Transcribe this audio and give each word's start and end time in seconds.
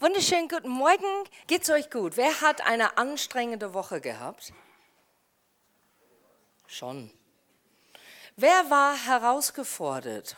Wunderschönen 0.00 0.46
guten 0.48 0.68
Morgen. 0.68 1.24
Geht's 1.48 1.68
euch 1.70 1.90
gut? 1.90 2.16
Wer 2.16 2.40
hat 2.40 2.64
eine 2.64 2.98
anstrengende 2.98 3.74
Woche 3.74 4.00
gehabt? 4.00 4.52
Schon. 6.68 7.10
Wer 8.36 8.70
war 8.70 8.94
herausgefordert? 8.94 10.36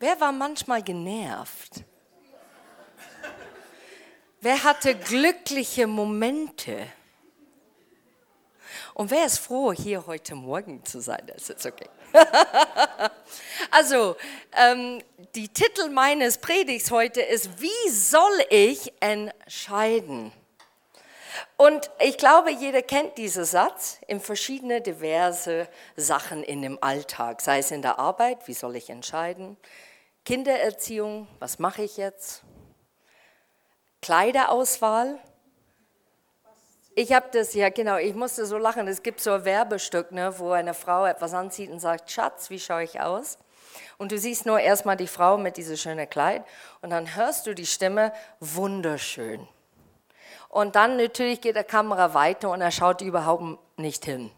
Wer 0.00 0.20
war 0.20 0.32
manchmal 0.32 0.82
genervt? 0.82 1.84
Wer 4.40 4.64
hatte 4.64 4.96
glückliche 4.96 5.86
Momente? 5.86 6.88
Und 8.94 9.12
wer 9.12 9.24
ist 9.24 9.38
froh, 9.38 9.72
hier 9.72 10.04
heute 10.08 10.34
Morgen 10.34 10.84
zu 10.84 11.00
sein? 11.00 11.24
Das 11.28 11.48
ist 11.48 11.64
okay. 11.64 11.88
also, 13.70 14.16
ähm, 14.52 15.02
die 15.34 15.48
Titel 15.48 15.88
meines 15.90 16.38
Predigts 16.38 16.90
heute 16.90 17.20
ist, 17.20 17.60
wie 17.60 17.90
soll 17.90 18.44
ich 18.50 18.92
entscheiden? 19.00 20.32
Und 21.56 21.90
ich 22.00 22.18
glaube, 22.18 22.50
jeder 22.50 22.82
kennt 22.82 23.16
diesen 23.18 23.44
Satz 23.44 23.98
in 24.06 24.20
verschiedene 24.20 24.80
diverse 24.80 25.68
Sachen 25.96 26.42
in 26.42 26.62
dem 26.62 26.82
Alltag, 26.82 27.40
sei 27.40 27.58
es 27.58 27.70
in 27.70 27.82
der 27.82 27.98
Arbeit, 27.98 28.46
wie 28.46 28.54
soll 28.54 28.76
ich 28.76 28.90
entscheiden, 28.90 29.56
Kindererziehung, 30.24 31.28
was 31.38 31.58
mache 31.58 31.82
ich 31.82 31.96
jetzt, 31.96 32.42
Kleiderauswahl, 34.02 35.18
ich 36.98 37.12
habe 37.12 37.26
das, 37.30 37.52
ja 37.52 37.68
genau, 37.68 37.98
ich 37.98 38.14
musste 38.14 38.46
so 38.46 38.56
lachen. 38.56 38.88
Es 38.88 39.02
gibt 39.02 39.20
so 39.20 39.32
ein 39.32 39.44
Werbestück, 39.44 40.12
ne, 40.12 40.32
wo 40.38 40.52
eine 40.52 40.72
Frau 40.72 41.04
etwas 41.04 41.34
anzieht 41.34 41.70
und 41.70 41.78
sagt, 41.78 42.10
Schatz, 42.10 42.48
wie 42.48 42.58
schaue 42.58 42.84
ich 42.84 43.00
aus? 43.00 43.36
Und 43.98 44.12
du 44.12 44.18
siehst 44.18 44.46
nur 44.46 44.58
erstmal 44.58 44.96
die 44.96 45.06
Frau 45.06 45.36
mit 45.36 45.58
diesem 45.58 45.76
schönen 45.76 46.08
Kleid 46.08 46.42
und 46.80 46.88
dann 46.88 47.14
hörst 47.14 47.46
du 47.46 47.54
die 47.54 47.66
Stimme, 47.66 48.14
wunderschön. 48.40 49.46
Und 50.48 50.74
dann 50.74 50.96
natürlich 50.96 51.42
geht 51.42 51.54
der 51.54 51.64
Kamera 51.64 52.14
weiter 52.14 52.48
und 52.48 52.62
er 52.62 52.70
schaut 52.70 53.02
überhaupt 53.02 53.58
nicht 53.78 54.06
hin. 54.06 54.30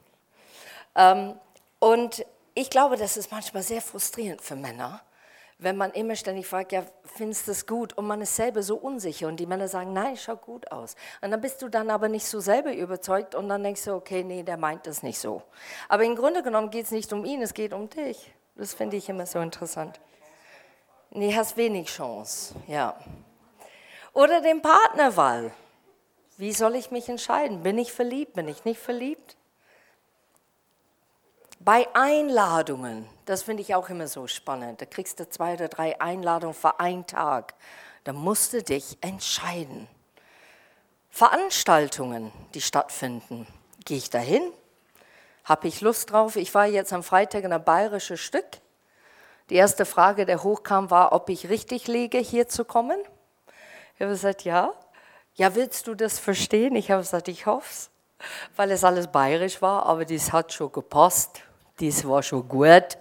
Ähm, 0.96 1.38
und 1.78 2.26
ich 2.54 2.70
glaube, 2.70 2.96
das 2.96 3.16
ist 3.16 3.30
manchmal 3.30 3.62
sehr 3.62 3.80
frustrierend 3.80 4.42
für 4.42 4.56
Männer, 4.56 5.00
wenn 5.58 5.76
man 5.76 5.90
immer 5.90 6.14
ständig 6.14 6.46
fragt, 6.46 6.70
ja, 6.70 6.84
findest 7.04 7.48
du 7.48 7.52
es 7.52 7.66
gut? 7.66 7.92
Und 7.98 8.06
man 8.06 8.20
ist 8.20 8.36
selber 8.36 8.62
so 8.62 8.76
unsicher 8.76 9.26
und 9.26 9.38
die 9.38 9.46
Männer 9.46 9.66
sagen, 9.66 9.92
nein, 9.92 10.16
schaut 10.16 10.42
gut 10.42 10.70
aus. 10.70 10.94
Und 11.20 11.32
dann 11.32 11.40
bist 11.40 11.60
du 11.62 11.68
dann 11.68 11.90
aber 11.90 12.08
nicht 12.08 12.26
so 12.26 12.38
selber 12.38 12.72
überzeugt 12.72 13.34
und 13.34 13.48
dann 13.48 13.64
denkst 13.64 13.84
du, 13.84 13.94
okay, 13.94 14.22
nee, 14.22 14.44
der 14.44 14.56
meint 14.56 14.86
das 14.86 15.02
nicht 15.02 15.18
so. 15.18 15.42
Aber 15.88 16.04
im 16.04 16.14
Grunde 16.14 16.44
genommen 16.44 16.70
geht 16.70 16.84
es 16.84 16.92
nicht 16.92 17.12
um 17.12 17.24
ihn, 17.24 17.42
es 17.42 17.54
geht 17.54 17.72
um 17.72 17.90
dich. 17.90 18.32
Das 18.54 18.72
finde 18.72 18.96
ich 18.96 19.08
immer 19.08 19.26
so 19.26 19.40
interessant. 19.40 19.98
Nee, 21.10 21.34
hast 21.34 21.56
wenig 21.56 21.88
Chance, 21.88 22.54
ja. 22.68 22.96
Oder 24.12 24.40
den 24.40 24.62
Partnerwahl. 24.62 25.52
Wie 26.36 26.52
soll 26.52 26.76
ich 26.76 26.92
mich 26.92 27.08
entscheiden? 27.08 27.64
Bin 27.64 27.78
ich 27.78 27.92
verliebt? 27.92 28.34
Bin 28.34 28.46
ich 28.46 28.64
nicht 28.64 28.80
verliebt? 28.80 29.37
Bei 31.68 31.86
Einladungen, 31.92 33.06
das 33.26 33.42
finde 33.42 33.60
ich 33.60 33.74
auch 33.74 33.90
immer 33.90 34.08
so 34.08 34.26
spannend, 34.26 34.80
da 34.80 34.86
kriegst 34.86 35.20
du 35.20 35.28
zwei 35.28 35.52
oder 35.52 35.68
drei 35.68 36.00
Einladungen 36.00 36.54
für 36.54 36.80
einen 36.80 37.06
Tag, 37.06 37.52
da 38.04 38.14
musst 38.14 38.54
du 38.54 38.62
dich 38.62 38.96
entscheiden. 39.02 39.86
Veranstaltungen, 41.10 42.32
die 42.54 42.62
stattfinden, 42.62 43.46
gehe 43.84 43.98
ich 43.98 44.08
dahin? 44.08 44.50
Habe 45.44 45.68
ich 45.68 45.82
Lust 45.82 46.10
drauf? 46.10 46.36
Ich 46.36 46.54
war 46.54 46.64
jetzt 46.64 46.94
am 46.94 47.02
Freitag 47.02 47.44
in 47.44 47.52
ein 47.52 47.62
bayerisches 47.62 48.20
Stück. 48.20 48.48
Die 49.50 49.56
erste 49.56 49.84
Frage, 49.84 50.24
der 50.24 50.42
hochkam, 50.42 50.90
war, 50.90 51.12
ob 51.12 51.28
ich 51.28 51.50
richtig 51.50 51.86
liege, 51.86 52.16
hier 52.16 52.48
zu 52.48 52.64
kommen. 52.64 52.98
Ich 53.94 54.00
habe 54.00 54.12
gesagt, 54.12 54.44
ja. 54.44 54.72
Ja, 55.34 55.54
willst 55.54 55.86
du 55.86 55.94
das 55.94 56.18
verstehen? 56.18 56.76
Ich 56.76 56.90
habe 56.90 57.02
gesagt, 57.02 57.28
ich 57.28 57.44
hoffe 57.44 57.68
es, 57.68 57.90
weil 58.56 58.70
es 58.70 58.84
alles 58.84 59.08
bayerisch 59.08 59.60
war, 59.60 59.84
aber 59.84 60.06
das 60.06 60.32
hat 60.32 60.54
schon 60.54 60.72
gepasst 60.72 61.42
dies 61.80 62.06
war 62.06 62.22
schon 62.22 62.48
gut. 62.48 62.98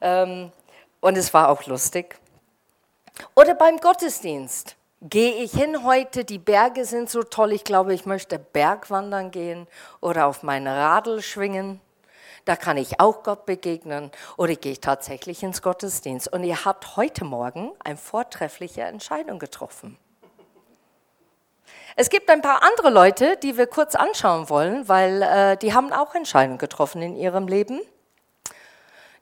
Ähm, 0.00 0.52
und 1.00 1.16
es 1.16 1.32
war 1.32 1.48
auch 1.48 1.64
lustig. 1.66 2.18
Oder 3.34 3.54
beim 3.54 3.78
Gottesdienst. 3.78 4.76
Gehe 5.02 5.34
ich 5.42 5.52
hin 5.52 5.84
heute, 5.84 6.24
die 6.24 6.38
Berge 6.38 6.86
sind 6.86 7.10
so 7.10 7.22
toll, 7.22 7.52
ich 7.52 7.64
glaube, 7.64 7.92
ich 7.92 8.06
möchte 8.06 8.38
Bergwandern 8.38 9.30
gehen 9.30 9.66
oder 10.00 10.26
auf 10.26 10.42
mein 10.42 10.66
Radl 10.66 11.20
schwingen. 11.20 11.80
Da 12.46 12.56
kann 12.56 12.78
ich 12.78 12.98
auch 12.98 13.22
Gott 13.22 13.44
begegnen 13.44 14.10
oder 14.36 14.54
gehe 14.54 14.72
ich 14.72 14.80
tatsächlich 14.80 15.42
ins 15.42 15.60
Gottesdienst. 15.60 16.32
Und 16.32 16.44
ihr 16.44 16.64
habt 16.64 16.96
heute 16.96 17.24
Morgen 17.24 17.72
eine 17.84 17.98
vortreffliche 17.98 18.82
Entscheidung 18.82 19.38
getroffen. 19.38 19.98
Es 21.98 22.10
gibt 22.10 22.28
ein 22.28 22.42
paar 22.42 22.62
andere 22.62 22.90
Leute, 22.90 23.38
die 23.38 23.56
wir 23.56 23.66
kurz 23.66 23.94
anschauen 23.94 24.50
wollen, 24.50 24.86
weil 24.86 25.22
äh, 25.22 25.56
die 25.56 25.72
haben 25.72 25.94
auch 25.94 26.14
Entscheidungen 26.14 26.58
getroffen 26.58 27.00
in 27.00 27.16
ihrem 27.16 27.48
Leben. 27.48 27.80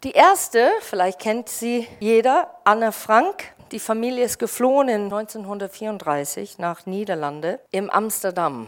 Die 0.02 0.10
erste, 0.10 0.68
vielleicht 0.80 1.20
kennt 1.20 1.48
sie 1.48 1.86
jeder, 2.00 2.50
Anne 2.64 2.90
Frank. 2.90 3.54
Die 3.70 3.78
Familie 3.78 4.24
ist 4.24 4.40
geflohen 4.40 4.88
in 4.88 5.04
1934 5.04 6.58
nach 6.58 6.84
Niederlande 6.84 7.60
im 7.70 7.90
Amsterdam. 7.90 8.66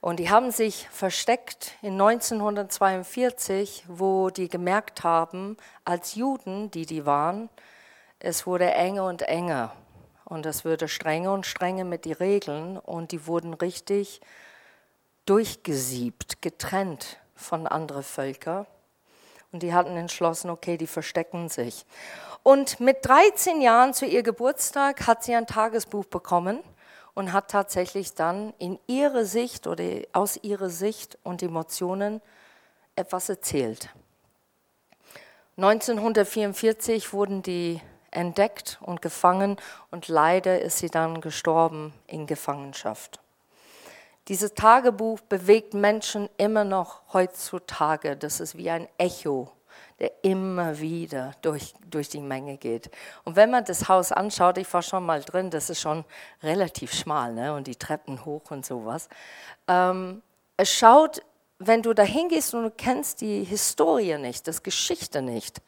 Und 0.00 0.20
die 0.20 0.30
haben 0.30 0.52
sich 0.52 0.88
versteckt 0.92 1.72
in 1.82 2.00
1942, 2.00 3.82
wo 3.88 4.30
die 4.30 4.48
gemerkt 4.48 5.02
haben, 5.02 5.56
als 5.84 6.14
Juden, 6.14 6.70
die 6.70 6.86
die 6.86 7.04
waren, 7.04 7.48
es 8.20 8.46
wurde 8.46 8.70
enger 8.70 9.06
und 9.06 9.22
enger 9.22 9.72
und 10.32 10.46
es 10.46 10.64
würde 10.64 10.88
strenger 10.88 11.34
und 11.34 11.44
strenger 11.44 11.84
mit 11.84 12.06
den 12.06 12.14
Regeln 12.14 12.78
und 12.78 13.12
die 13.12 13.26
wurden 13.26 13.52
richtig 13.52 14.22
durchgesiebt, 15.26 16.40
getrennt 16.40 17.18
von 17.34 17.66
anderen 17.66 18.02
Völkern. 18.02 18.66
Und 19.52 19.62
die 19.62 19.74
hatten 19.74 19.94
entschlossen, 19.94 20.48
okay, 20.48 20.78
die 20.78 20.86
verstecken 20.86 21.50
sich. 21.50 21.84
Und 22.42 22.80
mit 22.80 23.04
13 23.04 23.60
Jahren 23.60 23.92
zu 23.92 24.06
ihr 24.06 24.22
Geburtstag 24.22 25.06
hat 25.06 25.22
sie 25.22 25.34
ein 25.34 25.46
Tagesbuch 25.46 26.06
bekommen 26.06 26.60
und 27.12 27.34
hat 27.34 27.50
tatsächlich 27.50 28.14
dann 28.14 28.54
in 28.58 28.78
ihrer 28.86 29.26
Sicht 29.26 29.66
oder 29.66 29.84
aus 30.14 30.38
ihrer 30.42 30.70
Sicht 30.70 31.18
und 31.24 31.42
Emotionen 31.42 32.22
etwas 32.96 33.28
erzählt. 33.28 33.90
1944 35.58 37.12
wurden 37.12 37.42
die 37.42 37.82
entdeckt 38.12 38.78
und 38.80 39.02
gefangen 39.02 39.56
und 39.90 40.08
leider 40.08 40.60
ist 40.60 40.78
sie 40.78 40.90
dann 40.90 41.20
gestorben 41.20 41.92
in 42.06 42.26
Gefangenschaft. 42.26 43.20
Dieses 44.28 44.54
Tagebuch 44.54 45.20
bewegt 45.22 45.74
Menschen 45.74 46.28
immer 46.36 46.64
noch 46.64 47.02
heutzutage. 47.12 48.16
Das 48.16 48.38
ist 48.38 48.56
wie 48.56 48.70
ein 48.70 48.86
Echo, 48.96 49.50
der 49.98 50.12
immer 50.22 50.78
wieder 50.78 51.32
durch, 51.42 51.74
durch 51.90 52.08
die 52.08 52.20
Menge 52.20 52.56
geht. 52.56 52.88
Und 53.24 53.34
wenn 53.34 53.50
man 53.50 53.64
das 53.64 53.88
Haus 53.88 54.12
anschaut, 54.12 54.58
ich 54.58 54.72
war 54.72 54.82
schon 54.82 55.04
mal 55.04 55.22
drin, 55.22 55.50
das 55.50 55.70
ist 55.70 55.80
schon 55.80 56.04
relativ 56.42 56.94
schmal 56.94 57.34
ne? 57.34 57.52
und 57.52 57.66
die 57.66 57.74
Treppen 57.74 58.24
hoch 58.24 58.50
und 58.50 58.64
sowas. 58.64 59.08
Ähm, 59.66 60.22
es 60.56 60.70
schaut, 60.70 61.22
wenn 61.58 61.82
du 61.82 61.92
da 61.92 62.04
hingehst 62.04 62.54
und 62.54 62.62
du 62.62 62.70
kennst 62.70 63.20
die 63.20 63.42
Historie 63.42 64.18
nicht, 64.18 64.46
das 64.46 64.62
Geschichte 64.62 65.20
nicht, 65.20 65.62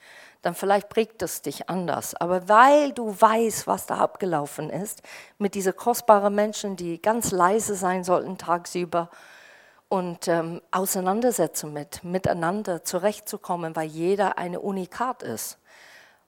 dann 0.44 0.54
vielleicht 0.54 0.90
prägt 0.90 1.22
es 1.22 1.40
dich 1.40 1.70
anders. 1.70 2.14
Aber 2.14 2.48
weil 2.48 2.92
du 2.92 3.16
weißt, 3.18 3.66
was 3.66 3.86
da 3.86 3.96
abgelaufen 3.96 4.68
ist, 4.68 5.02
mit 5.38 5.54
diesen 5.54 5.74
kostbaren 5.74 6.34
Menschen, 6.34 6.76
die 6.76 7.00
ganz 7.00 7.30
leise 7.30 7.74
sein 7.74 8.04
sollten 8.04 8.36
tagsüber 8.36 9.08
und 9.88 10.28
ähm, 10.28 10.60
Auseinandersetzung 10.70 11.72
mit, 11.72 12.04
miteinander 12.04 12.84
zurechtzukommen, 12.84 13.74
weil 13.74 13.88
jeder 13.88 14.36
eine 14.36 14.60
Unikat 14.60 15.22
ist. 15.22 15.58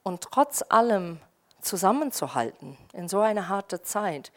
Und 0.03 0.23
trotz 0.23 0.65
allem 0.69 1.21
zusammenzuhalten 1.61 2.79
in 2.95 3.09
so 3.09 3.21
einer 3.21 3.49
harte 3.49 3.83
Zeit, 3.83 4.33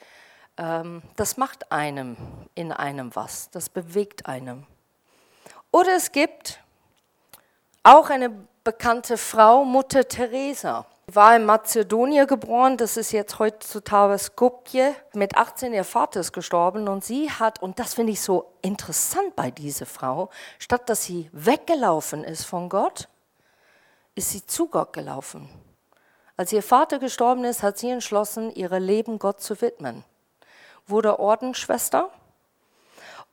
ähm, 0.58 1.04
das 1.16 1.38
macht 1.38 1.72
einem 1.72 2.18
in 2.54 2.74
einem 2.74 3.16
was, 3.16 3.50
das 3.52 3.70
bewegt 3.70 4.26
einem. 4.26 4.66
Oder 5.72 5.96
es 5.96 6.12
gibt 6.12 6.60
auch 7.84 8.10
eine 8.10 8.32
bekannte 8.64 9.18
Frau, 9.18 9.64
Mutter 9.64 10.08
Teresa. 10.08 10.86
War 11.08 11.36
in 11.36 11.46
Mazedonien 11.46 12.28
geboren, 12.28 12.78
das 12.78 12.96
ist 12.96 13.12
jetzt 13.12 13.40
heutzutage 13.40 14.18
Skopje. 14.18 14.96
Mit 15.14 15.38
18 15.38 15.74
ihr 15.74 15.84
Vater 15.84 16.20
ist 16.20 16.34
gestorben 16.34 16.88
und 16.88 17.04
sie 17.04 17.32
hat, 17.32 17.62
und 17.62 17.80
das 17.80 17.96
finde 17.96 18.14
ich 18.14 18.22
so 18.22 18.52
interessant 18.62 19.36
bei 19.36 19.50
dieser 19.50 19.88
Frau, 19.88 20.30
statt 20.60 20.88
dass 20.88 21.04
sie 21.04 21.30
weggelaufen 21.34 22.24
ist 22.24 22.46
von 22.46 22.70
Gott, 22.70 23.08
ist 24.14 24.30
sie 24.32 24.46
zu 24.46 24.68
Gott 24.68 24.94
gelaufen. 24.94 25.50
Als 26.38 26.54
ihr 26.54 26.64
Vater 26.64 27.00
gestorben 27.00 27.44
ist, 27.44 27.64
hat 27.64 27.78
sie 27.80 27.90
entschlossen, 27.90 28.54
ihr 28.54 28.70
Leben 28.80 29.18
Gott 29.18 29.42
zu 29.42 29.60
widmen. 29.62 30.04
Wurde 30.86 31.20
Ordensschwester 31.20 32.10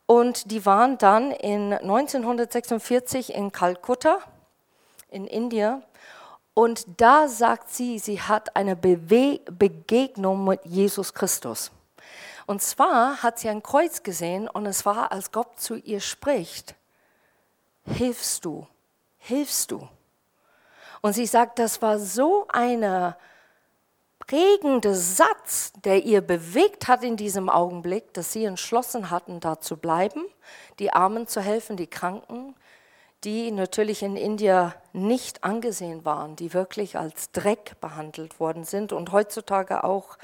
und 0.07 0.51
die 0.51 0.65
waren 0.65 0.97
dann 0.97 1.31
in 1.31 1.73
1946 1.73 3.35
in 3.35 3.51
Kalkutta 3.51 4.19
in 5.09 5.25
Indien 5.27 5.83
Und 6.53 6.85
da 6.97 7.27
sagt 7.27 7.69
sie, 7.69 7.99
sie 7.99 8.21
hat 8.21 8.55
eine 8.55 8.75
Bewe 8.75 9.39
Begegnung 9.51 10.45
mit 10.45 10.65
Jesus 10.65 11.13
Christus. 11.13 11.71
Und 12.47 12.61
zwar 12.61 13.21
hat 13.21 13.39
sie 13.39 13.49
ein 13.49 13.61
Kreuz 13.61 14.03
gesehen 14.03 14.47
und 14.47 14.65
es 14.65 14.85
war, 14.85 15.11
als 15.11 15.31
Gott 15.31 15.59
zu 15.59 15.75
ihr 15.75 15.99
spricht, 15.99 16.75
hilfst 17.85 18.45
du, 18.45 18.65
hilfst 19.17 19.71
du. 19.71 19.87
Und 21.01 21.13
sie 21.13 21.25
sagt, 21.25 21.59
das 21.59 21.81
war 21.81 21.99
so 21.99 22.47
eine 22.47 23.17
prägende 24.19 24.95
Satz, 24.95 25.73
der 25.83 26.03
ihr 26.03 26.21
bewegt 26.21 26.87
hat 26.87 27.03
in 27.03 27.17
diesem 27.17 27.49
Augenblick, 27.49 28.13
dass 28.13 28.33
sie 28.33 28.45
entschlossen 28.45 29.09
hatten, 29.09 29.39
da 29.39 29.59
zu 29.59 29.77
bleiben, 29.77 30.23
die 30.79 30.91
Armen 30.91 31.27
zu 31.27 31.41
helfen, 31.41 31.77
die 31.77 31.87
Kranken, 31.87 32.55
die 33.23 33.51
natürlich 33.51 34.03
in 34.03 34.15
India 34.15 34.75
nicht 34.93 35.43
angesehen 35.43 36.05
waren, 36.05 36.35
die 36.35 36.53
wirklich 36.53 36.97
als 36.97 37.31
Dreck 37.31 37.79
behandelt 37.81 38.39
worden 38.39 38.63
sind 38.63 38.93
und 38.93 39.11
heutzutage 39.11 39.83
auch 39.83 40.17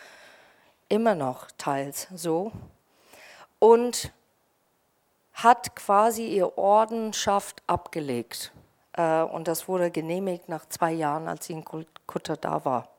immer 0.89 1.15
noch 1.15 1.47
teils 1.57 2.07
so. 2.13 2.51
Und 3.59 4.11
hat 5.33 5.75
quasi 5.75 6.27
ihr 6.27 6.57
Ordenschaft 6.57 7.63
abgelegt. 7.65 8.51
Äh, 8.93 9.21
und 9.21 9.47
das 9.47 9.67
wurde 9.67 9.89
genehmigt 9.89 10.47
nach 10.47 10.67
zwei 10.69 10.91
Jahren, 10.91 11.27
als 11.27 11.47
sie 11.47 11.53
in 11.53 11.65
Kutter 12.05 12.37
da 12.37 12.63
war. 12.65 12.89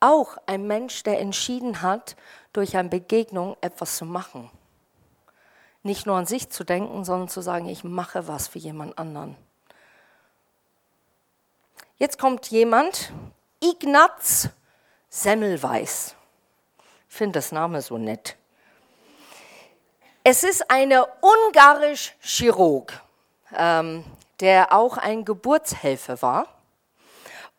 Auch 0.00 0.36
ein 0.44 0.66
Mensch, 0.66 1.02
der 1.02 1.20
entschieden 1.20 1.80
hat, 1.80 2.16
durch 2.52 2.76
eine 2.76 2.90
Begegnung 2.90 3.56
etwas 3.62 3.96
zu 3.96 4.04
machen 4.04 4.50
nicht 5.84 6.06
nur 6.06 6.16
an 6.16 6.26
sich 6.26 6.50
zu 6.50 6.64
denken, 6.64 7.04
sondern 7.04 7.28
zu 7.28 7.42
sagen, 7.42 7.68
ich 7.68 7.84
mache 7.84 8.26
was 8.26 8.48
für 8.48 8.58
jemand 8.58 8.98
anderen. 8.98 9.36
Jetzt 11.96 12.18
kommt 12.18 12.46
jemand, 12.48 13.12
Ignaz 13.60 14.48
Semmelweis. 15.08 16.16
Ich 17.08 17.14
finde 17.14 17.38
das 17.38 17.52
Name 17.52 17.80
so 17.82 17.98
nett. 17.98 18.36
Es 20.24 20.42
ist 20.42 20.70
ein 20.70 20.92
ungarisch 21.20 22.16
Chirurg, 22.20 23.00
ähm, 23.54 24.04
der 24.40 24.72
auch 24.72 24.96
ein 24.96 25.24
Geburtshelfer 25.24 26.20
war. 26.22 26.48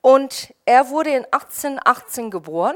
Und 0.01 0.53
er 0.65 0.89
wurde 0.89 1.11
in 1.11 1.25
1818 1.25 2.31
geboren 2.31 2.75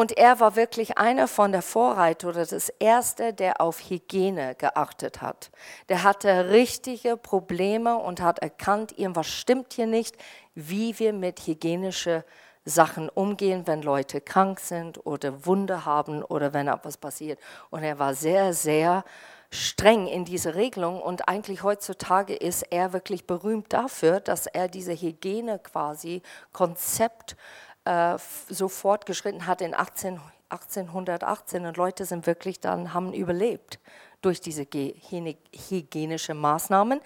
und 0.00 0.16
er 0.16 0.40
war 0.40 0.56
wirklich 0.56 0.96
einer 0.96 1.28
von 1.28 1.52
der 1.52 1.60
Vorreiter 1.60 2.28
oder 2.28 2.46
das 2.46 2.70
Erste, 2.78 3.34
der 3.34 3.60
auf 3.60 3.90
Hygiene 3.90 4.54
geachtet 4.54 5.20
hat. 5.20 5.50
Der 5.90 6.04
hatte 6.04 6.48
richtige 6.48 7.18
Probleme 7.18 7.98
und 7.98 8.22
hat 8.22 8.38
erkannt, 8.38 8.98
irgendwas 8.98 9.26
stimmt 9.26 9.74
hier 9.74 9.86
nicht, 9.86 10.16
wie 10.54 10.98
wir 10.98 11.12
mit 11.12 11.46
hygienischen 11.46 12.24
Sachen 12.64 13.10
umgehen, 13.10 13.66
wenn 13.66 13.82
Leute 13.82 14.22
krank 14.22 14.60
sind 14.60 15.04
oder 15.04 15.44
Wunde 15.44 15.84
haben 15.84 16.22
oder 16.22 16.54
wenn 16.54 16.68
etwas 16.68 16.96
passiert. 16.96 17.38
Und 17.68 17.82
er 17.82 17.98
war 17.98 18.14
sehr, 18.14 18.54
sehr 18.54 19.04
streng 19.50 20.06
in 20.06 20.24
diese 20.24 20.54
Regelung 20.54 21.02
und 21.02 21.28
eigentlich 21.28 21.62
heutzutage 21.62 22.34
ist 22.34 22.62
er 22.70 22.94
wirklich 22.94 23.26
berühmt 23.26 23.70
dafür, 23.72 24.20
dass 24.20 24.46
er 24.46 24.68
diese 24.68 24.92
Hygiene 24.94 25.58
quasi 25.58 26.22
Konzept 26.52 27.36
äh, 27.84 28.18
so 28.48 28.68
fortgeschritten 28.68 29.46
hat 29.46 29.60
in 29.60 29.74
18, 29.74 30.20
1818 30.50 31.66
und 31.66 31.76
Leute 31.76 32.04
sind 32.04 32.26
wirklich 32.26 32.60
dann, 32.60 32.92
haben 32.92 33.12
überlebt 33.12 33.78
durch 34.20 34.40
diese 34.40 34.62
hygienischen 34.62 36.36
Maßnahmen. 36.36 37.00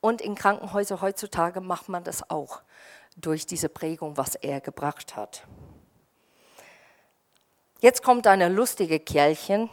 Und 0.00 0.20
in 0.20 0.34
Krankenhäusern 0.34 1.00
heutzutage 1.00 1.60
macht 1.60 1.88
man 1.88 2.04
das 2.04 2.30
auch 2.30 2.62
durch 3.16 3.46
diese 3.46 3.68
Prägung, 3.68 4.16
was 4.16 4.34
er 4.34 4.60
gebracht 4.60 5.16
hat. 5.16 5.46
Jetzt 7.80 8.02
kommt 8.02 8.26
eine 8.26 8.48
lustige 8.48 9.00
Kerlchen, 9.00 9.70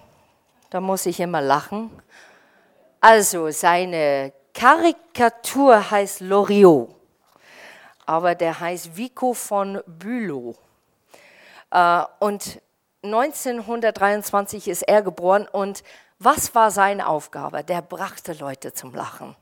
da 0.69 0.81
muss 0.81 1.05
ich 1.05 1.19
immer 1.19 1.41
lachen. 1.41 1.89
Also 2.99 3.49
seine 3.51 4.33
Karikatur 4.53 5.89
heißt 5.91 6.21
Loriot 6.21 6.95
aber 8.05 8.35
der 8.35 8.59
heißt 8.59 8.95
Vico 8.97 9.33
von 9.33 9.81
Bülow. 9.85 10.55
Äh, 11.71 12.03
und 12.19 12.61
1923 13.03 14.67
ist 14.67 14.83
er 14.83 15.01
geboren 15.01 15.47
und 15.51 15.83
was 16.19 16.55
war 16.55 16.71
seine 16.71 17.07
Aufgabe? 17.07 17.63
Der 17.63 17.81
brachte 17.81 18.33
Leute 18.33 18.73
zum 18.73 18.93
Lachen. 18.93 19.35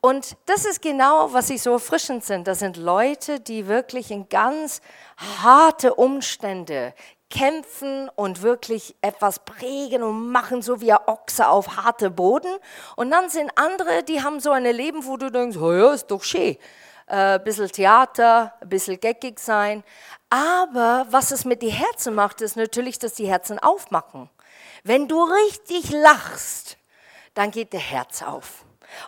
Und 0.00 0.36
das 0.46 0.64
ist 0.64 0.80
genau, 0.80 1.32
was 1.32 1.50
ich 1.50 1.60
so 1.60 1.72
erfrischend 1.72 2.24
sind. 2.24 2.46
Das 2.46 2.60
sind 2.60 2.76
Leute, 2.76 3.40
die 3.40 3.66
wirklich 3.66 4.10
in 4.10 4.28
ganz 4.28 4.80
harte 5.42 5.94
Umstände 5.94 6.94
kämpfen 7.28 8.08
und 8.16 8.42
wirklich 8.42 8.96
etwas 9.02 9.40
prägen 9.40 10.02
und 10.02 10.30
machen, 10.30 10.62
so 10.62 10.80
wie 10.80 10.92
ein 10.92 10.98
Ochse 11.06 11.48
auf 11.48 11.76
harte 11.76 12.10
Boden. 12.10 12.52
Und 12.96 13.10
dann 13.10 13.28
sind 13.28 13.50
andere, 13.56 14.02
die 14.02 14.22
haben 14.22 14.40
so 14.40 14.52
ein 14.52 14.64
Leben, 14.64 15.04
wo 15.04 15.16
du 15.16 15.30
denkst, 15.30 15.56
ja, 15.56 15.92
ist 15.92 16.10
doch 16.10 16.22
schön 16.22 16.56
ein 17.10 17.36
äh, 17.36 17.42
bisschen 17.42 17.68
Theater, 17.68 18.54
ein 18.60 18.68
bisschen 18.68 19.00
geckig 19.00 19.40
sein. 19.40 19.82
Aber 20.28 21.06
was 21.10 21.32
es 21.32 21.44
mit 21.44 21.62
den 21.62 21.70
Herzen 21.70 22.14
macht, 22.14 22.40
ist 22.40 22.56
natürlich, 22.56 22.98
dass 22.98 23.14
die 23.14 23.26
Herzen 23.26 23.58
aufmachen. 23.58 24.30
Wenn 24.84 25.08
du 25.08 25.22
richtig 25.22 25.90
lachst, 25.90 26.78
dann 27.34 27.50
geht 27.50 27.72
der 27.72 27.80
Herz 27.80 28.22
auf. 28.22 28.64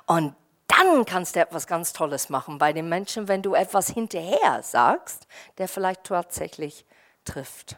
Und 0.07 0.35
dann 0.67 1.05
kannst 1.05 1.37
du 1.37 1.41
etwas 1.41 1.67
ganz 1.67 1.93
Tolles 1.93 2.29
machen 2.29 2.59
bei 2.59 2.73
den 2.73 2.89
Menschen, 2.89 3.29
wenn 3.29 3.43
du 3.43 3.55
etwas 3.55 3.89
hinterher 3.89 4.63
sagst, 4.63 5.27
der 5.59 5.69
vielleicht 5.69 6.05
tatsächlich 6.05 6.85
trifft. 7.25 7.77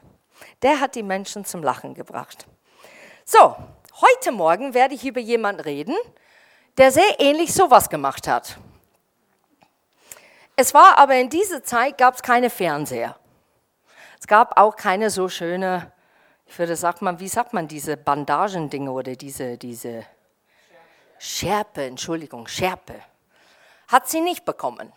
Der 0.61 0.79
hat 0.79 0.95
die 0.95 1.03
Menschen 1.03 1.45
zum 1.45 1.61
Lachen 1.61 1.93
gebracht. 1.93 2.47
So, 3.25 3.55
heute 4.01 4.31
Morgen 4.31 4.73
werde 4.73 4.95
ich 4.95 5.05
über 5.05 5.19
jemanden 5.19 5.61
reden, 5.61 5.95
der 6.77 6.91
sehr 6.91 7.19
ähnlich 7.19 7.53
sowas 7.53 7.89
gemacht 7.89 8.27
hat. 8.27 8.57
Es 10.55 10.73
war 10.73 10.97
aber 10.97 11.15
in 11.15 11.29
dieser 11.29 11.63
Zeit 11.63 11.97
gab 11.97 12.15
es 12.15 12.21
keine 12.21 12.49
Fernseher. 12.49 13.17
Es 14.19 14.27
gab 14.27 14.57
auch 14.59 14.75
keine 14.75 15.09
so 15.09 15.27
schöne, 15.27 15.91
ich 16.45 16.57
würde 16.57 16.75
sagen, 16.75 17.19
wie 17.19 17.27
sagt 17.27 17.53
man, 17.53 17.67
diese 17.67 17.97
Bandagendinge 17.97 18.91
oder 18.91 19.15
diese, 19.15 19.57
diese 19.57 20.05
Schärpe, 21.19 21.83
Entschuldigung, 21.83 22.47
Schärpe. 22.47 22.95
Hat 23.87 24.07
sie 24.07 24.21
nicht 24.21 24.45
bekommen. 24.45 24.91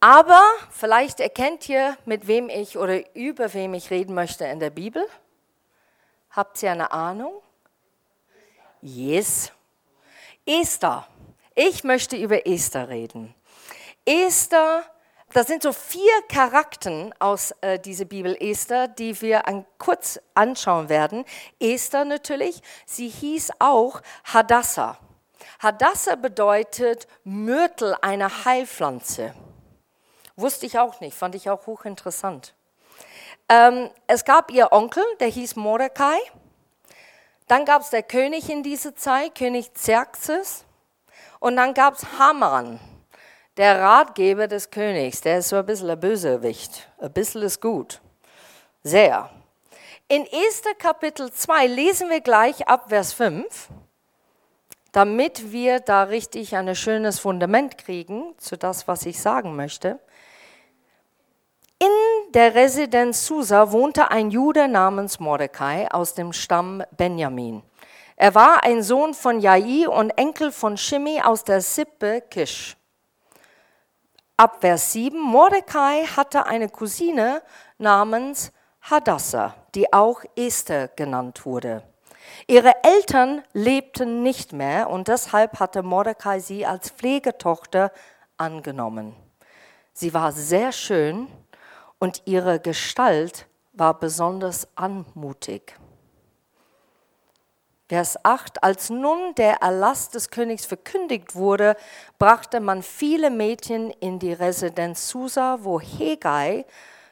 Aber 0.00 0.40
vielleicht 0.70 1.18
erkennt 1.20 1.68
ihr, 1.68 1.96
mit 2.04 2.26
wem 2.26 2.48
ich 2.48 2.78
oder 2.78 3.16
über 3.16 3.52
wem 3.54 3.74
ich 3.74 3.90
reden 3.90 4.14
möchte 4.14 4.44
in 4.44 4.60
der 4.60 4.70
Bibel. 4.70 5.04
Habt 6.30 6.62
ihr 6.62 6.70
eine 6.70 6.92
Ahnung? 6.92 7.32
Yes. 8.80 9.50
Esther. 10.46 11.06
Ich 11.54 11.82
möchte 11.82 12.16
über 12.16 12.46
Esther 12.46 12.88
reden. 12.88 13.34
Esther, 14.08 14.84
das 15.34 15.48
sind 15.48 15.62
so 15.62 15.70
vier 15.70 16.22
Charakteren 16.32 17.14
aus 17.18 17.50
äh, 17.60 17.78
dieser 17.78 18.06
Bibel 18.06 18.34
Esther, 18.40 18.88
die 18.88 19.20
wir 19.20 19.46
an, 19.46 19.66
kurz 19.76 20.18
anschauen 20.32 20.88
werden. 20.88 21.26
Esther 21.60 22.06
natürlich, 22.06 22.62
sie 22.86 23.08
hieß 23.08 23.50
auch 23.58 24.00
Hadassah. 24.24 24.98
Hadassah 25.58 26.14
bedeutet 26.14 27.06
Myrtel, 27.24 27.96
eine 28.00 28.46
Heilpflanze. 28.46 29.34
Wusste 30.36 30.64
ich 30.64 30.78
auch 30.78 31.00
nicht, 31.00 31.14
fand 31.14 31.34
ich 31.34 31.50
auch 31.50 31.66
hochinteressant. 31.66 32.54
Ähm, 33.50 33.90
es 34.06 34.24
gab 34.24 34.50
ihr 34.50 34.72
Onkel, 34.72 35.04
der 35.20 35.28
hieß 35.28 35.56
Mordecai. 35.56 36.16
Dann 37.46 37.66
gab 37.66 37.82
es 37.82 37.90
der 37.90 38.04
König 38.04 38.48
in 38.48 38.62
dieser 38.62 38.96
Zeit, 38.96 39.34
König 39.34 39.74
Xerxes. 39.74 40.64
Und 41.40 41.56
dann 41.56 41.74
gab 41.74 41.92
es 41.92 42.06
Haman 42.18 42.80
der 43.58 43.80
Ratgeber 43.80 44.46
des 44.46 44.70
Königs, 44.70 45.20
der 45.20 45.38
ist 45.38 45.48
so 45.48 45.56
ein 45.56 45.66
bisschen 45.66 45.90
ein 45.90 45.98
Bösewicht. 45.98 46.88
Ein 46.98 47.12
bisschen 47.12 47.42
ist 47.42 47.60
gut. 47.60 48.00
Sehr. 48.84 49.28
In 50.06 50.24
Esther 50.24 50.74
Kapitel 50.78 51.32
2 51.32 51.66
lesen 51.66 52.08
wir 52.08 52.20
gleich 52.20 52.68
ab 52.68 52.84
Vers 52.88 53.12
5, 53.12 53.68
damit 54.92 55.50
wir 55.50 55.80
da 55.80 56.04
richtig 56.04 56.56
ein 56.56 56.74
schönes 56.76 57.18
Fundament 57.18 57.76
kriegen 57.78 58.32
zu 58.38 58.56
das, 58.56 58.86
was 58.86 59.04
ich 59.04 59.20
sagen 59.20 59.56
möchte. 59.56 59.98
In 61.80 62.32
der 62.32 62.54
Residenz 62.54 63.26
Susa 63.26 63.72
wohnte 63.72 64.10
ein 64.10 64.30
Jude 64.30 64.68
namens 64.68 65.18
Mordecai 65.18 65.90
aus 65.90 66.14
dem 66.14 66.32
Stamm 66.32 66.82
Benjamin. 66.96 67.62
Er 68.14 68.34
war 68.34 68.64
ein 68.64 68.82
Sohn 68.82 69.14
von 69.14 69.40
Jai 69.40 69.88
und 69.88 70.10
Enkel 70.10 70.52
von 70.52 70.76
Shimi 70.76 71.20
aus 71.20 71.44
der 71.44 71.60
Sippe 71.60 72.22
Kish 72.30 72.77
ab 74.38 74.58
Vers 74.60 74.92
7, 74.92 75.18
Mordecai 75.20 76.04
hatte 76.04 76.46
eine 76.46 76.68
Cousine 76.68 77.42
namens 77.76 78.52
Hadassah, 78.82 79.54
die 79.74 79.92
auch 79.92 80.22
Esther 80.36 80.88
genannt 80.88 81.44
wurde. 81.44 81.82
Ihre 82.46 82.72
Eltern 82.84 83.42
lebten 83.52 84.22
nicht 84.22 84.52
mehr 84.52 84.90
und 84.90 85.08
deshalb 85.08 85.58
hatte 85.58 85.82
Mordecai 85.82 86.38
sie 86.38 86.64
als 86.64 86.90
Pflegetochter 86.90 87.90
angenommen. 88.36 89.16
Sie 89.92 90.14
war 90.14 90.30
sehr 90.30 90.70
schön 90.70 91.26
und 91.98 92.22
ihre 92.26 92.60
Gestalt 92.60 93.48
war 93.72 93.98
besonders 93.98 94.68
anmutig. 94.76 95.76
Vers 97.88 98.22
8, 98.22 98.62
als 98.62 98.90
nun 98.90 99.34
der 99.36 99.62
Erlass 99.62 100.10
des 100.10 100.28
Königs 100.28 100.66
verkündigt 100.66 101.34
wurde, 101.34 101.74
brachte 102.18 102.60
man 102.60 102.82
viele 102.82 103.30
Mädchen 103.30 103.90
in 103.92 104.18
die 104.18 104.34
Residenz 104.34 105.08
Susa, 105.08 105.60
wo 105.62 105.80
Hegai 105.80 106.66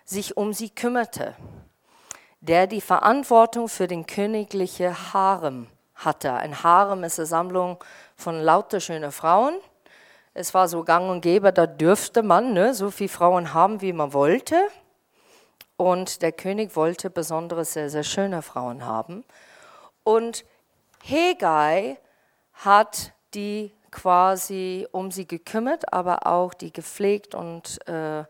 sich 0.05 0.37
um 0.37 0.53
sie 0.53 0.69
kümmerte, 0.69 1.35
der 2.43 2.67
die 2.67 2.83
Verantwortung 2.83 3.71
für 3.71 3.87
den 3.87 4.05
königlichen 4.05 5.15
Harem 5.15 5.69
hatte. 5.95 6.35
Ein 6.35 6.63
Harem 6.63 7.05
ist 7.05 7.19
eine 7.19 7.27
Sammlung 7.27 7.83
von 8.15 8.39
lauter 8.39 8.81
schönen 8.81 9.13
Frauen. 9.13 9.55
Es 10.35 10.53
war 10.53 10.69
so 10.69 10.85
gang 10.85 11.09
und 11.09 11.23
gäbe, 11.23 11.55
da 11.55 11.67
dürfte 11.67 12.23
man 12.23 12.53
ne, 12.53 12.75
so 12.75 12.91
viele 12.91 13.09
Frauen 13.09 13.55
haben, 13.55 13.81
wie 13.81 13.95
man 13.95 14.13
wollte. 14.13 14.61
Und 15.79 16.21
der 16.21 16.33
König 16.33 16.77
wollte 16.77 17.09
besondere, 17.09 17.65
sehr, 17.65 17.89
sehr 17.89 18.05
schöne 18.05 18.43
Frauen 18.43 18.85
haben. 18.85 19.25
Und 20.05 20.45
Hegai 21.09 21.99
hat 22.53 23.13
die 23.33 23.73
quasi 23.93 24.89
um 24.91 25.13
sie 25.13 25.27
gekümmert, 25.27 25.93
aber 25.93 26.27
auch 26.27 26.53
die 26.53 26.73
gepflegt 26.73 27.35
und 27.37 27.79
äh, 27.87 28.25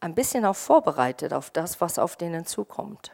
ein 0.00 0.14
bisschen 0.14 0.46
auch 0.46 0.56
vorbereitet 0.56 1.34
auf 1.34 1.50
das, 1.50 1.82
was 1.82 1.98
auf 1.98 2.16
denen 2.16 2.46
zukommt. 2.46 3.12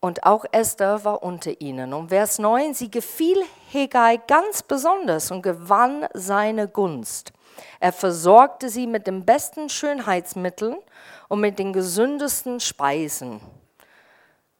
Und 0.00 0.24
auch 0.24 0.44
Esther 0.50 1.04
war 1.04 1.22
unter 1.22 1.60
ihnen. 1.60 1.92
Und 1.92 2.08
Vers 2.08 2.40
9, 2.40 2.74
sie 2.74 2.90
gefiel 2.90 3.40
Hegai 3.70 4.16
ganz 4.26 4.64
besonders 4.64 5.30
und 5.30 5.42
gewann 5.42 6.08
seine 6.12 6.66
Gunst. 6.66 7.32
Er 7.78 7.92
versorgte 7.92 8.68
sie 8.68 8.88
mit 8.88 9.06
den 9.06 9.24
besten 9.24 9.68
Schönheitsmitteln 9.68 10.76
und 11.28 11.40
mit 11.40 11.60
den 11.60 11.72
gesündesten 11.72 12.58
Speisen. 12.58 13.40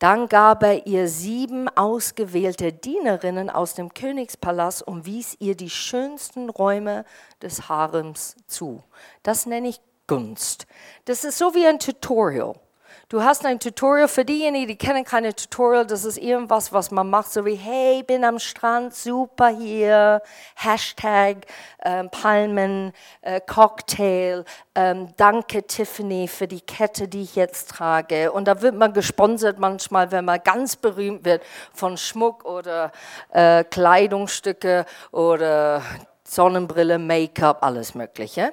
Dann 0.01 0.29
gab 0.29 0.63
er 0.63 0.87
ihr 0.87 1.09
sieben 1.09 1.69
ausgewählte 1.69 2.73
Dienerinnen 2.73 3.51
aus 3.51 3.75
dem 3.75 3.93
Königspalast 3.93 4.83
und 4.83 5.05
wies 5.05 5.37
ihr 5.41 5.55
die 5.55 5.69
schönsten 5.69 6.49
Räume 6.49 7.05
des 7.43 7.69
Harems 7.69 8.35
zu. 8.47 8.83
Das 9.23 9.45
nenne 9.45 9.69
ich 9.69 9.81
Gunst. 10.07 10.67
Das 11.05 11.23
ist 11.23 11.37
so 11.37 11.55
wie 11.55 11.67
ein 11.67 11.79
Tutorial. 11.79 12.55
Du 13.11 13.25
hast 13.25 13.45
ein 13.45 13.59
Tutorial 13.59 14.07
für 14.07 14.25
diejenigen, 14.25 14.69
die 14.69 14.77
kennen 14.77 15.03
keine 15.03 15.35
Tutorial. 15.35 15.85
Das 15.85 16.05
ist 16.05 16.17
irgendwas, 16.17 16.73
was 16.73 16.93
man 16.93 17.11
macht, 17.11 17.33
so 17.33 17.45
wie, 17.45 17.57
hey, 17.57 18.05
bin 18.05 18.23
am 18.23 18.39
Strand, 18.39 18.95
super 18.95 19.49
hier, 19.49 20.23
Hashtag 20.55 21.39
äh, 21.79 22.05
Palmen, 22.05 22.93
äh, 23.23 23.41
Cocktail, 23.41 24.45
äh, 24.75 24.95
danke 25.17 25.67
Tiffany 25.67 26.29
für 26.29 26.47
die 26.47 26.61
Kette, 26.61 27.09
die 27.09 27.23
ich 27.23 27.35
jetzt 27.35 27.71
trage. 27.71 28.31
Und 28.31 28.47
da 28.47 28.63
wird 28.63 28.77
man 28.77 28.93
gesponsert 28.93 29.59
manchmal, 29.59 30.13
wenn 30.13 30.25
man 30.25 30.41
ganz 30.45 30.77
berühmt 30.77 31.25
wird 31.25 31.43
von 31.75 31.97
Schmuck 31.97 32.45
oder 32.45 32.93
äh, 33.33 33.65
Kleidungsstücke 33.65 34.87
oder 35.11 35.83
Sonnenbrille, 36.31 37.01
Make-up, 37.01 37.65
alles 37.65 37.97
Mögliche. 37.97 38.53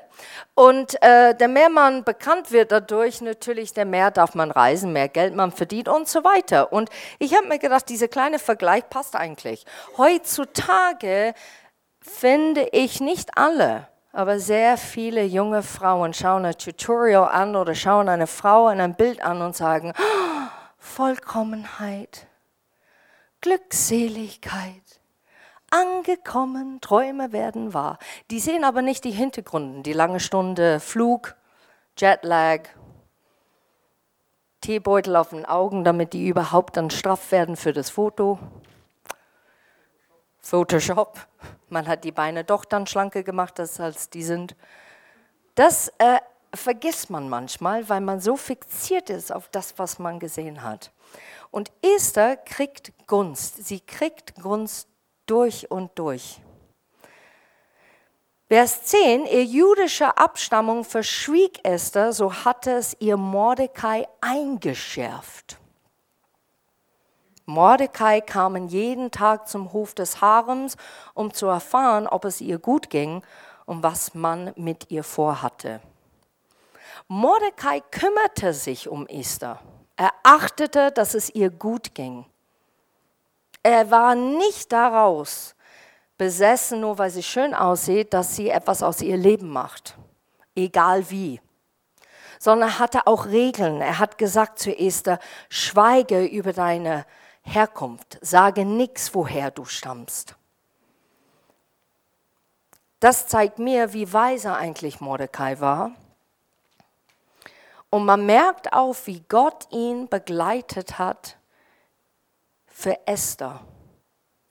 Und 0.56 1.00
äh, 1.04 1.36
der 1.36 1.48
mehr 1.48 1.70
man 1.70 2.04
bekannt 2.04 2.52
wird 2.52 2.72
dadurch, 2.72 3.22
natürlich, 3.22 3.72
der 3.72 3.86
mehr 3.86 4.10
darf 4.10 4.34
man 4.34 4.50
reisen, 4.50 4.94
mehr 4.94 5.10
Geld 5.10 5.36
man 5.36 5.52
verdient 5.52 5.88
und 5.88 6.08
so 6.08 6.24
weiter. 6.24 6.74
Und 6.74 6.90
ich 7.20 7.36
habe 7.36 7.48
mir 7.48 7.60
gedacht, 7.60 7.88
dieser 7.90 8.08
kleine 8.08 8.40
Vergleich 8.40 8.90
passt 8.90 9.16
eigentlich. 9.16 9.64
Heutzutage 9.96 11.36
finde 12.02 12.68
ich 12.72 13.00
nicht 13.00 13.38
alle, 13.38 13.88
aber 14.12 14.40
sehr 14.40 14.78
viele 14.78 15.24
junge 15.24 15.62
Frauen 15.62 16.16
schauen 16.16 16.46
ein 16.46 16.58
Tutorial 16.58 17.30
an 17.30 17.56
oder 17.56 17.76
schauen 17.76 18.10
eine 18.10 18.26
Frau 18.26 18.70
in 18.70 18.82
ein 18.82 18.96
Bild 18.96 19.22
an 19.22 19.44
und 19.44 19.56
sagen, 19.56 19.94
oh, 19.96 20.48
Vollkommenheit, 20.80 22.26
Glückseligkeit 23.42 24.87
angekommen, 25.72 26.80
Träume 26.82 27.32
werden 27.32 27.74
wahr. 27.74 27.98
Die 28.32 28.40
sehen 28.40 28.64
aber 28.64 28.82
nicht 28.82 29.04
die 29.04 29.12
Hintergründe, 29.12 29.84
die 29.84 29.94
lange 29.94 30.20
Stunde 30.20 30.80
Flug, 30.80 31.36
Jetlag, 31.98 32.70
Teebeutel 34.62 35.16
auf 35.16 35.30
den 35.30 35.46
Augen, 35.46 35.84
damit 35.84 36.14
die 36.14 36.28
überhaupt 36.28 36.78
dann 36.78 36.90
straff 36.90 37.32
werden 37.32 37.56
für 37.56 37.74
das 37.74 37.90
Foto. 37.90 38.40
Photoshop. 40.40 41.28
Man 41.70 41.88
hat 41.88 42.04
die 42.04 42.12
Beine 42.12 42.44
doch 42.44 42.66
dann 42.66 42.88
schlanker 42.88 43.24
gemacht, 43.24 43.60
als 43.60 44.10
die 44.10 44.24
sind. 44.24 44.56
Das 45.56 45.90
äh, 45.98 46.20
vergisst 46.54 47.10
man 47.10 47.30
manchmal, 47.30 47.88
weil 47.90 48.02
man 48.02 48.20
so 48.20 48.38
fixiert 48.38 49.10
ist 49.10 49.32
auf 49.32 49.50
das, 49.50 49.78
was 49.78 50.00
man 50.00 50.20
gesehen 50.20 50.64
hat. 50.64 50.92
Und 51.52 51.72
Esther 51.82 52.38
kriegt 52.38 52.94
Gunst. 53.08 53.66
Sie 53.66 53.80
kriegt 53.80 54.36
Gunst 54.36 54.88
durch 55.28 55.70
und 55.70 55.92
durch. 56.00 56.42
Vers 58.48 58.84
10, 58.86 59.26
ihr 59.26 59.44
jüdischer 59.44 60.18
Abstammung 60.18 60.86
verschwieg 60.86 61.60
Esther, 61.64 62.14
so 62.14 62.34
hatte 62.34 62.72
es 62.72 62.96
ihr 63.00 63.18
Mordecai 63.18 64.08
eingeschärft. 64.22 65.60
Mordecai 67.46 68.22
kam 68.22 68.68
jeden 68.68 69.12
Tag 69.12 69.48
zum 69.48 69.74
Hof 69.74 69.94
des 69.94 70.22
Harems, 70.22 70.78
um 71.14 71.34
zu 71.34 71.48
erfahren, 71.48 72.08
ob 72.08 72.26
es 72.26 72.42
ihr 72.42 72.58
gut 72.58 72.90
ging 72.90 73.22
und 73.66 73.84
was 73.84 74.14
man 74.14 74.54
mit 74.56 74.92
ihr 74.92 75.04
vorhatte. 75.04 75.82
Mordecai 77.10 77.82
kümmerte 77.92 78.54
sich 78.54 78.90
um 78.90 79.08
Esther. 79.08 79.60
Er 79.96 80.12
achtete, 80.24 80.92
dass 80.92 81.14
es 81.14 81.30
ihr 81.34 81.50
gut 81.50 81.96
ging. 81.96 82.26
Er 83.70 83.92
war 83.92 84.16
nicht 84.16 84.72
daraus 84.72 85.54
besessen, 86.18 86.80
nur 86.80 86.98
weil 87.00 87.10
sie 87.10 87.22
schön 87.22 87.54
aussieht, 87.54 88.14
dass 88.14 88.34
sie 88.34 88.50
etwas 88.50 88.82
aus 88.82 89.02
ihr 89.02 89.18
Leben 89.18 89.50
macht, 89.50 89.98
egal 90.56 91.10
wie. 91.10 91.42
Sondern 92.40 92.70
er 92.70 92.80
hatte 92.80 93.08
auch 93.08 93.26
Regeln. 93.26 93.82
Er 93.82 94.00
hat 94.00 94.18
gesagt 94.18 94.60
zu 94.60 94.72
Esther, 94.72 95.20
schweige 95.50 96.24
über 96.24 96.54
deine 96.54 97.06
Herkunft, 97.42 98.18
sage 98.22 98.64
nichts, 98.64 99.14
woher 99.14 99.52
du 99.52 99.66
stammst. 99.66 100.38
Das 103.02 103.28
zeigt 103.28 103.60
mir, 103.60 103.92
wie 103.92 104.14
weise 104.14 104.54
eigentlich 104.54 105.02
Mordecai 105.02 105.60
war. 105.60 105.92
Und 107.90 108.06
man 108.06 108.26
merkt 108.26 108.72
auch, 108.72 108.96
wie 109.04 109.26
Gott 109.28 109.68
ihn 109.72 110.08
begleitet 110.08 111.00
hat 111.00 111.37
für 112.80 112.96
Esther, 113.08 113.62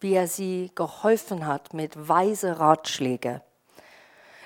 wie 0.00 0.14
er 0.14 0.26
sie 0.26 0.72
geholfen 0.74 1.46
hat 1.46 1.72
mit 1.74 2.08
weise 2.08 2.58
Ratschläge. 2.58 3.40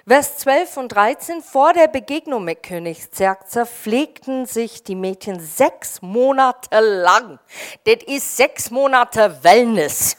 Vers 0.06 0.36
12 0.38 0.76
und 0.76 0.88
13, 0.88 1.40
vor 1.40 1.72
der 1.72 1.88
Begegnung 1.88 2.44
mit 2.44 2.62
König 2.62 3.10
Xerxes 3.10 3.70
pflegten 3.70 4.44
sich 4.44 4.82
die 4.82 4.96
Mädchen 4.96 5.40
sechs 5.40 6.02
Monate 6.02 6.80
lang. 6.80 7.38
Das 7.84 8.02
ist 8.06 8.36
sechs 8.36 8.70
Monate 8.70 9.42
Wellness. 9.42 10.18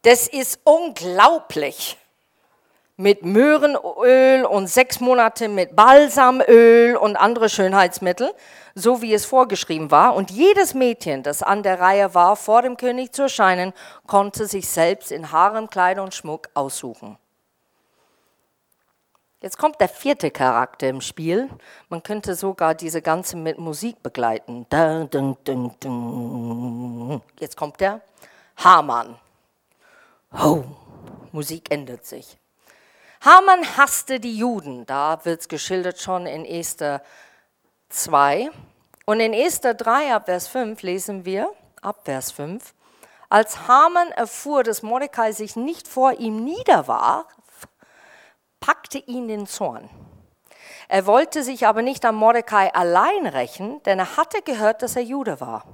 Das 0.00 0.26
ist 0.26 0.60
unglaublich. 0.64 1.98
Mit 2.96 3.24
Möhrenöl 3.24 4.44
und 4.44 4.68
sechs 4.68 5.00
Monate 5.00 5.48
mit 5.48 5.76
Balsamöl 5.76 6.96
und 6.96 7.16
andere 7.16 7.48
Schönheitsmittel 7.48 8.32
so 8.76 9.00
wie 9.00 9.14
es 9.14 9.24
vorgeschrieben 9.24 9.90
war. 9.90 10.14
Und 10.14 10.30
jedes 10.30 10.74
Mädchen, 10.74 11.24
das 11.24 11.42
an 11.42 11.64
der 11.64 11.80
Reihe 11.80 12.14
war, 12.14 12.36
vor 12.36 12.62
dem 12.62 12.76
König 12.76 13.12
zu 13.12 13.22
erscheinen, 13.22 13.72
konnte 14.06 14.46
sich 14.46 14.68
selbst 14.68 15.10
in 15.10 15.32
Haaren, 15.32 15.68
Kleidung 15.68 16.04
und 16.04 16.14
Schmuck 16.14 16.50
aussuchen. 16.54 17.16
Jetzt 19.40 19.58
kommt 19.58 19.80
der 19.80 19.88
vierte 19.88 20.30
Charakter 20.30 20.88
im 20.88 21.00
Spiel. 21.00 21.48
Man 21.88 22.02
könnte 22.02 22.34
sogar 22.34 22.74
diese 22.74 23.00
ganze 23.00 23.36
mit 23.36 23.58
Musik 23.58 24.02
begleiten. 24.02 24.66
Jetzt 27.38 27.56
kommt 27.56 27.80
der 27.80 28.00
Hamann. 28.56 29.16
Oh, 30.32 30.64
Musik 31.32 31.70
ändert 31.70 32.04
sich. 32.04 32.36
Hamann 33.26 33.76
hasste 33.76 34.20
die 34.20 34.38
Juden. 34.38 34.86
Da 34.86 35.24
wird 35.24 35.40
es 35.40 35.48
geschildert 35.48 36.00
schon 36.00 36.26
in 36.26 36.44
Esther 36.44 37.02
2. 37.88 38.50
Und 39.04 39.18
in 39.18 39.32
Esther 39.32 39.74
3 39.74 40.14
ab 40.14 40.26
Vers 40.26 40.46
5 40.46 40.80
lesen 40.82 41.24
wir, 41.24 41.50
ab 41.82 42.02
Vers 42.04 42.30
5, 42.30 42.72
als 43.28 43.66
Haman 43.66 44.12
erfuhr, 44.12 44.62
dass 44.62 44.84
Mordecai 44.84 45.32
sich 45.32 45.56
nicht 45.56 45.88
vor 45.88 46.12
ihm 46.20 46.44
niederwarf, 46.44 47.26
packte 48.60 48.98
ihn 48.98 49.26
den 49.26 49.48
Zorn. 49.48 49.90
Er 50.86 51.06
wollte 51.06 51.42
sich 51.42 51.66
aber 51.66 51.82
nicht 51.82 52.04
an 52.04 52.14
Mordecai 52.14 52.72
allein 52.72 53.26
rächen, 53.26 53.82
denn 53.86 53.98
er 53.98 54.16
hatte 54.16 54.40
gehört, 54.42 54.82
dass 54.82 54.94
er 54.94 55.02
Jude 55.02 55.40
war. 55.40 55.64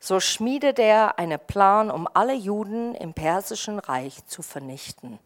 So 0.00 0.20
schmiedete 0.20 0.82
er 0.82 1.18
einen 1.18 1.40
Plan, 1.40 1.90
um 1.90 2.06
alle 2.12 2.34
Juden 2.34 2.94
im 2.94 3.14
persischen 3.14 3.78
Reich 3.78 4.26
zu 4.26 4.42
vernichten. 4.42 5.18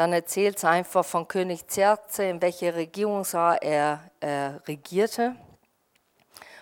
Dann 0.00 0.14
erzählt 0.14 0.56
es 0.56 0.64
einfach 0.64 1.04
von 1.04 1.28
König 1.28 1.68
Zerze, 1.68 2.24
in 2.24 2.40
welcher 2.40 2.74
Regierungsjahr 2.74 3.60
er 3.60 4.00
äh, 4.20 4.52
regierte. 4.66 5.36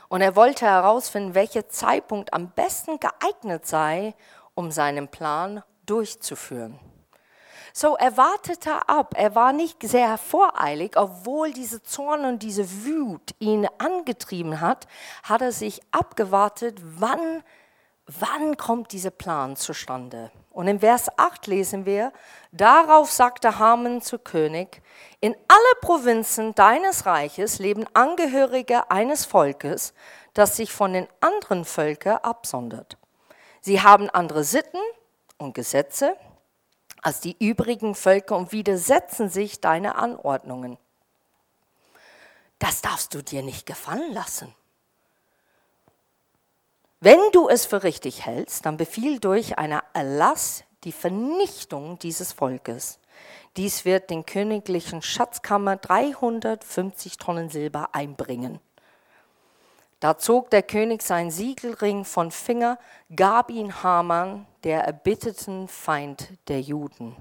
Und 0.09 0.23
er 0.23 0.35
wollte 0.35 0.67
herausfinden, 0.67 1.37
welcher 1.37 1.69
Zeitpunkt 1.69 2.35
am 2.35 2.51
besten 2.51 2.99
geeignet 2.99 3.65
sei, 3.65 4.17
um 4.57 4.73
seinen 4.73 5.07
Plan 5.07 5.63
durchzuführen. 5.87 6.81
So 7.73 7.95
er 7.97 8.17
wartete 8.17 8.89
ab. 8.89 9.15
Er 9.17 9.37
war 9.37 9.53
nicht 9.53 9.85
sehr 9.85 10.19
voreilig, 10.19 10.97
obwohl 10.97 11.53
diese 11.53 11.81
Zorn 11.85 12.25
und 12.25 12.43
diese 12.43 12.69
Wut 12.85 13.37
ihn 13.39 13.69
angetrieben 13.79 14.61
hat, 14.61 14.89
hat 15.23 15.43
er 15.43 15.53
sich 15.53 15.81
abgewartet, 15.93 16.81
wann, 16.83 17.45
wann 18.09 18.57
kommt 18.57 18.91
dieser 18.91 19.11
Plan 19.13 19.55
zustande. 19.55 20.33
Und 20.59 20.67
in 20.67 20.81
Vers 20.81 21.07
8 21.17 21.47
lesen 21.47 21.87
wir, 21.87 22.13
darauf 22.51 23.13
sagte 23.13 23.61
Haman 23.61 24.03
zu 24.03 24.19
König, 24.19 24.83
in 25.21 25.37
alle 25.47 25.81
Provinzen 25.81 26.53
deines 26.57 27.07
Reiches 27.07 27.61
leben 27.61 27.87
Angehörige 27.95 28.91
eines 28.91 29.25
Volkes, 29.25 29.95
das 30.35 30.57
sich 30.57 30.73
von 30.73 30.95
den 30.95 31.07
anderen 31.21 31.65
Völkern 31.65 32.17
absondert. 32.25 32.99
Sie 33.61 33.83
haben 33.83 34.11
andere 34.11 34.43
Sitten 34.43 34.81
und 35.37 35.55
Gesetze 35.55 36.17
als 37.03 37.21
die 37.21 37.37
übrigen 37.39 37.95
Völker 37.95 38.37
und 38.37 38.51
widersetzen 38.51 39.29
sich 39.29 39.61
deine 39.61 39.95
Anordnungen. 39.95 40.77
Das 42.59 42.81
darfst 42.83 43.15
du 43.15 43.23
dir 43.23 43.45
nicht 43.45 43.65
gefallen 43.65 44.13
lassen. 44.13 44.53
Wenn 47.01 47.21
du 47.31 47.49
es 47.49 47.65
für 47.65 47.85
richtig 47.85 48.27
hältst, 48.27 48.67
dann 48.67 48.77
befiehl 48.77 49.21
durch 49.21 49.57
einen 49.57 49.81
Erlass 49.93 50.65
die 50.83 50.91
Vernichtung 50.91 51.97
dieses 52.01 52.33
Volkes. 52.33 52.99
Dies 53.57 53.85
wird 53.85 54.11
den 54.11 54.27
königlichen 54.27 55.01
Schatzkammer 55.01 55.77
350 55.77 57.17
Tonnen 57.17 57.51
Silber 57.51 57.91
einbringen. 57.93 58.59
Da 60.01 60.19
zog 60.19 60.51
der 60.51 60.65
König 60.65 61.03
seinen 61.03 61.31
Siegelring 61.31 62.05
von 62.05 62.33
Finger, 62.33 62.79
gab 63.15 63.51
ihn 63.51 63.81
Haman, 63.83 64.47
der 64.65 64.83
erbitteten 64.83 65.69
Feind 65.69 66.33
der 66.49 66.61
Juden, 66.61 67.17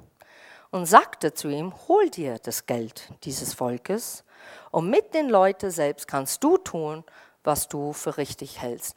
und 0.72 0.88
sagte 0.88 1.34
zu 1.34 1.50
ihm, 1.50 1.74
hol 1.88 2.10
dir 2.10 2.40
das 2.40 2.66
Geld 2.66 3.12
dieses 3.24 3.54
Volkes, 3.54 4.24
und 4.72 4.90
mit 4.90 5.14
den 5.14 5.30
Leuten 5.30 5.70
selbst 5.72 6.08
kannst 6.08 6.44
du 6.44 6.58
tun, 6.58 7.04
was 7.48 7.68
du 7.68 7.94
für 7.94 8.18
richtig 8.18 8.62
hältst. 8.62 8.96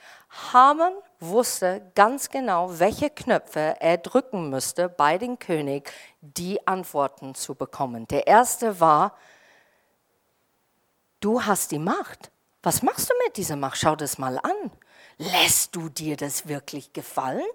Haman 0.52 0.92
wusste 1.20 1.90
ganz 1.94 2.28
genau, 2.28 2.78
welche 2.78 3.08
Knöpfe 3.08 3.76
er 3.80 3.96
drücken 3.96 4.50
müsste 4.50 4.88
bei 4.88 5.16
dem 5.16 5.38
König, 5.38 5.90
die 6.20 6.66
Antworten 6.66 7.34
zu 7.34 7.54
bekommen. 7.54 8.06
Der 8.08 8.26
erste 8.26 8.80
war, 8.80 9.16
du 11.20 11.42
hast 11.42 11.70
die 11.70 11.78
Macht. 11.78 12.30
Was 12.62 12.82
machst 12.82 13.08
du 13.08 13.14
mit 13.24 13.38
dieser 13.38 13.56
Macht? 13.56 13.78
Schau 13.78 13.96
das 13.96 14.18
mal 14.18 14.38
an. 14.38 14.70
Lässt 15.16 15.76
du 15.76 15.88
dir 15.88 16.16
das 16.16 16.48
wirklich 16.48 16.92
gefallen? 16.92 17.46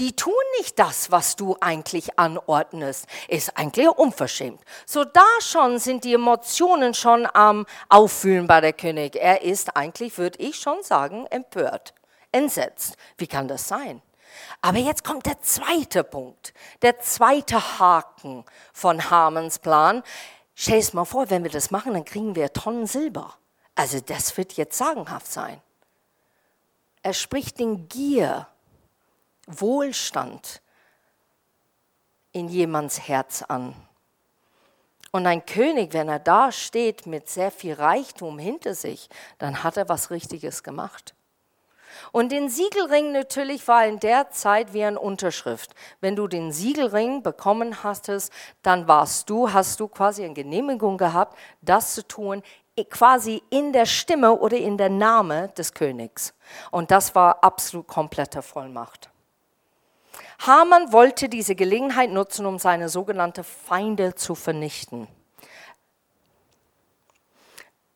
Die 0.00 0.16
tun 0.16 0.32
nicht 0.58 0.78
das, 0.78 1.10
was 1.10 1.36
du 1.36 1.56
eigentlich 1.60 2.18
anordnest. 2.18 3.06
Ist 3.28 3.56
eigentlich 3.56 3.86
unverschämt. 3.86 4.60
So 4.86 5.04
da 5.04 5.26
schon 5.40 5.78
sind 5.78 6.04
die 6.04 6.14
Emotionen 6.14 6.94
schon 6.94 7.28
am 7.34 7.66
Auffühlen 7.90 8.46
bei 8.46 8.62
der 8.62 8.72
König. 8.72 9.14
Er 9.14 9.42
ist 9.42 9.76
eigentlich, 9.76 10.16
würde 10.16 10.38
ich 10.40 10.56
schon 10.56 10.82
sagen, 10.82 11.26
empört, 11.26 11.94
entsetzt. 12.32 12.96
Wie 13.18 13.26
kann 13.26 13.46
das 13.46 13.68
sein? 13.68 14.00
Aber 14.62 14.78
jetzt 14.78 15.04
kommt 15.04 15.26
der 15.26 15.40
zweite 15.42 16.02
Punkt, 16.02 16.54
der 16.80 16.98
zweite 17.00 17.78
Haken 17.78 18.44
von 18.72 19.10
Hamens 19.10 19.58
Plan. 19.58 20.02
Stell 20.54 20.78
es 20.78 20.94
mal 20.94 21.04
vor, 21.04 21.28
wenn 21.28 21.42
wir 21.42 21.50
das 21.50 21.70
machen, 21.70 21.92
dann 21.92 22.06
kriegen 22.06 22.34
wir 22.34 22.52
Tonnen 22.54 22.86
Silber. 22.86 23.34
Also 23.74 24.00
das 24.00 24.36
wird 24.38 24.54
jetzt 24.54 24.78
sagenhaft 24.78 25.30
sein. 25.30 25.60
Er 27.02 27.12
spricht 27.12 27.58
den 27.58 27.88
Gier 27.88 28.46
Wohlstand 29.58 30.60
in 32.32 32.48
jemands 32.48 33.08
Herz 33.08 33.42
an. 33.42 33.74
Und 35.12 35.26
ein 35.26 35.44
König, 35.44 35.92
wenn 35.92 36.08
er 36.08 36.20
da 36.20 36.52
steht 36.52 37.06
mit 37.06 37.28
sehr 37.28 37.50
viel 37.50 37.74
Reichtum 37.74 38.38
hinter 38.38 38.74
sich, 38.74 39.08
dann 39.38 39.64
hat 39.64 39.76
er 39.76 39.88
was 39.88 40.10
Richtiges 40.10 40.62
gemacht. 40.62 41.14
Und 42.12 42.30
den 42.30 42.48
Siegelring 42.48 43.12
natürlich 43.12 43.66
war 43.66 43.84
in 43.84 43.98
der 43.98 44.30
Zeit 44.30 44.72
wie 44.72 44.84
eine 44.84 44.98
Unterschrift. 44.98 45.74
Wenn 46.00 46.16
du 46.16 46.28
den 46.28 46.52
Siegelring 46.52 47.22
bekommen 47.22 47.82
hattest, 47.82 48.32
dann 48.62 48.86
warst 48.86 49.28
du, 49.28 49.52
hast 49.52 49.80
du 49.80 49.88
quasi 49.88 50.24
eine 50.24 50.34
Genehmigung 50.34 50.98
gehabt, 50.98 51.36
das 51.60 51.94
zu 51.94 52.06
tun, 52.06 52.42
quasi 52.88 53.42
in 53.50 53.72
der 53.72 53.86
Stimme 53.86 54.38
oder 54.38 54.56
in 54.56 54.78
der 54.78 54.88
Name 54.88 55.48
des 55.48 55.74
Königs. 55.74 56.32
Und 56.70 56.90
das 56.90 57.14
war 57.14 57.42
absolut 57.42 57.86
komplette 57.86 58.42
Vollmacht. 58.42 59.09
Haman 60.46 60.90
wollte 60.90 61.28
diese 61.28 61.54
Gelegenheit 61.54 62.10
nutzen, 62.10 62.46
um 62.46 62.58
seine 62.58 62.88
sogenannten 62.88 63.44
Feinde 63.44 64.14
zu 64.14 64.34
vernichten. 64.34 65.06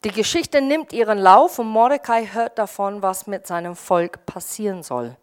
Die 0.04 0.12
Geschichte 0.12 0.60
nimmt 0.60 0.92
ihren 0.92 1.16
Lauf 1.16 1.58
und 1.58 1.68
Mordecai 1.68 2.26
hört 2.26 2.58
davon, 2.58 3.00
was 3.00 3.26
mit 3.26 3.46
seinem 3.46 3.74
Volk 3.74 4.26
passieren 4.26 4.82
soll. 4.82 5.16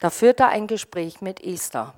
Da 0.00 0.10
führt 0.10 0.40
er 0.40 0.48
ein 0.48 0.66
Gespräch 0.66 1.22
mit 1.22 1.42
Esther. 1.42 1.94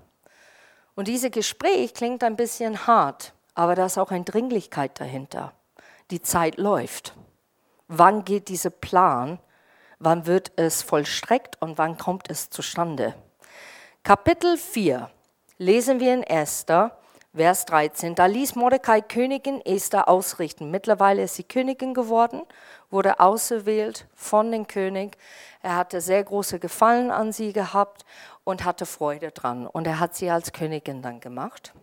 Und 0.95 1.09
dieses 1.09 1.33
Gespräch 1.33 1.93
klingt 1.93 2.23
ein 2.23 2.37
bisschen 2.37 2.87
hart, 2.87 3.33
aber 3.57 3.75
da 3.75 3.87
ist 3.87 3.99
auch 3.99 4.13
eine 4.13 4.25
Dringlichkeit 4.25 5.01
dahinter. 5.01 5.53
Die 6.13 6.23
Zeit 6.23 6.59
läuft. 6.59 7.15
Wann 7.89 8.25
geht 8.25 8.49
dieser 8.49 8.71
Plan? 8.71 9.41
Wann 9.99 10.27
wird 10.27 10.53
es 10.55 10.83
vollstreckt 10.83 11.61
und 11.61 11.77
wann 11.77 11.99
kommt 11.99 12.31
es 12.31 12.51
zustande? 12.51 13.15
Kapitel 14.03 14.57
4 14.57 15.11
lesen 15.59 16.01
wir 16.01 16.15
in 16.15 16.23
Esther, 16.23 16.97
Vers 17.35 17.67
13. 17.67 18.15
Da 18.15 18.27
ließ 18.27 18.57
Mordecai 18.57 19.03
Königin 19.03 19.61
Esther 19.61 20.09
ausrichten. 20.09 20.71
Mittlerweile 20.71 21.23
ist 21.23 21.35
sie 21.35 21.45
Königin 21.45 21.93
geworden, 21.93 22.41
wurde 22.91 23.21
auserwählt 23.21 24.09
von 24.15 24.51
dem 24.51 24.67
König. 24.67 25.19
Er 25.63 25.77
hatte 25.77 26.01
sehr 26.01 26.25
große 26.25 26.59
Gefallen 26.59 27.11
an 27.11 27.33
sie 27.33 27.53
gehabt 27.53 28.07
und 28.43 28.65
hatte 28.65 28.87
Freude 28.87 29.33
dran. 29.33 29.67
Und 29.67 29.87
er 29.87 30.01
hat 30.01 30.17
sie 30.17 30.31
als 30.31 30.53
Königin 30.53 31.03
dann 31.03 31.21
gemacht. 31.21 31.75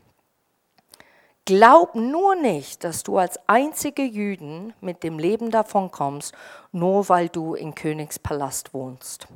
Glaub 1.46 1.94
nur 1.94 2.36
nicht, 2.36 2.84
dass 2.84 3.04
du 3.04 3.20
als 3.20 3.40
einzige 3.48 4.02
Jüden 4.02 4.74
mit 4.82 5.04
dem 5.04 5.20
Leben 5.20 5.52
davonkommst, 5.52 6.34
nur 6.72 7.08
weil 7.10 7.30
du 7.30 7.54
im 7.54 7.76
Königspalast 7.76 8.74
wohnst. 8.74 9.28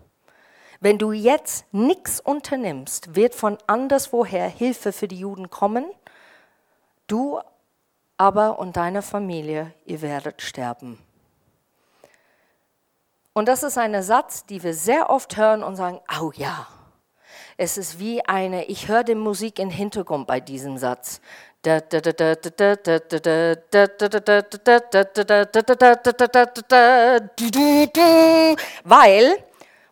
Wenn 0.82 0.98
du 0.98 1.12
jetzt 1.12 1.72
nichts 1.72 2.20
unternimmst, 2.20 3.16
wird 3.16 3.36
von 3.36 3.60
anderswoher 3.68 4.48
Hilfe 4.48 4.92
für 4.92 5.08
die 5.08 5.20
Juden 5.20 5.52
kommen. 5.52 5.86
Du 7.06 7.40
aber 8.18 8.58
und 8.58 8.76
deine 8.78 9.04
Familie, 9.04 9.74
ihr 9.86 10.02
werdet 10.02 10.42
sterben. 10.42 10.98
Und 13.34 13.48
das 13.48 13.62
ist 13.62 13.78
ein 13.78 14.02
Satz, 14.02 14.48
den 14.48 14.64
wir 14.64 14.74
sehr 14.74 15.12
oft 15.12 15.38
hören 15.38 15.62
und 15.64 15.76
sagen, 15.76 16.02
oh 16.20 16.32
ja. 16.36 16.68
Es 17.58 17.78
ist 17.78 18.00
wie 18.00 18.26
eine, 18.26 18.66
ich 18.66 18.88
höre 18.88 19.04
die 19.04 19.14
Musik 19.14 19.60
im 19.60 19.70
Hintergrund 19.70 20.26
bei 20.26 20.40
diesem 20.40 20.80
Satz. 20.80 21.22
Weil 28.84 29.44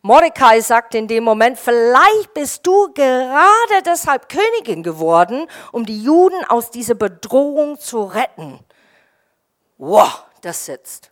Mordecai 0.02 0.62
sagt 0.62 0.96
in 0.96 1.08
dem 1.08 1.24
Moment, 1.24 1.60
vielleicht 1.60 2.34
bist 2.34 2.66
du 2.66 2.92
gerade 2.94 3.84
deshalb 3.86 4.30
Königin 4.30 4.82
geworden, 4.82 5.48
um 5.72 5.86
die 5.86 6.02
Juden 6.02 6.44
aus 6.46 6.72
dieser 6.72 6.96
Bedrohung 6.96 7.78
zu 7.80 8.04
retten. 8.04 8.60
Wow, 9.78 10.24
das 10.42 10.66
sitzt. 10.66 11.12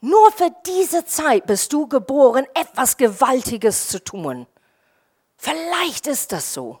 Nur 0.00 0.32
für 0.32 0.50
diese 0.66 1.04
Zeit 1.04 1.46
bist 1.46 1.72
du 1.72 1.86
geboren, 1.86 2.46
etwas 2.54 2.96
Gewaltiges 2.96 3.88
zu 3.88 4.02
tun. 4.02 4.46
Vielleicht 5.36 6.06
ist 6.06 6.32
das 6.32 6.52
so. 6.52 6.78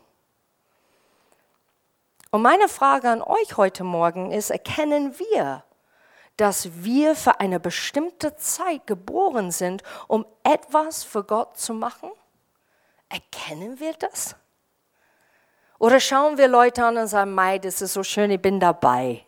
Und 2.30 2.42
meine 2.42 2.68
Frage 2.68 3.10
an 3.10 3.22
euch 3.22 3.56
heute 3.56 3.84
Morgen 3.84 4.30
ist, 4.30 4.50
erkennen 4.50 5.18
wir, 5.18 5.64
dass 6.40 6.82
wir 6.82 7.14
für 7.14 7.38
eine 7.38 7.60
bestimmte 7.60 8.34
Zeit 8.36 8.86
geboren 8.86 9.50
sind, 9.50 9.82
um 10.08 10.24
etwas 10.42 11.04
für 11.04 11.22
Gott 11.22 11.58
zu 11.58 11.74
machen? 11.74 12.10
Erkennen 13.10 13.78
wir 13.78 13.92
das? 13.92 14.36
Oder 15.78 16.00
schauen 16.00 16.38
wir 16.38 16.48
Leute 16.48 16.84
an 16.84 16.96
und 16.96 17.08
sagen, 17.08 17.34
Mai, 17.34 17.58
das 17.58 17.82
ist 17.82 17.92
so 17.92 18.02
schön, 18.02 18.30
ich 18.30 18.40
bin 18.40 18.58
dabei. 18.58 19.24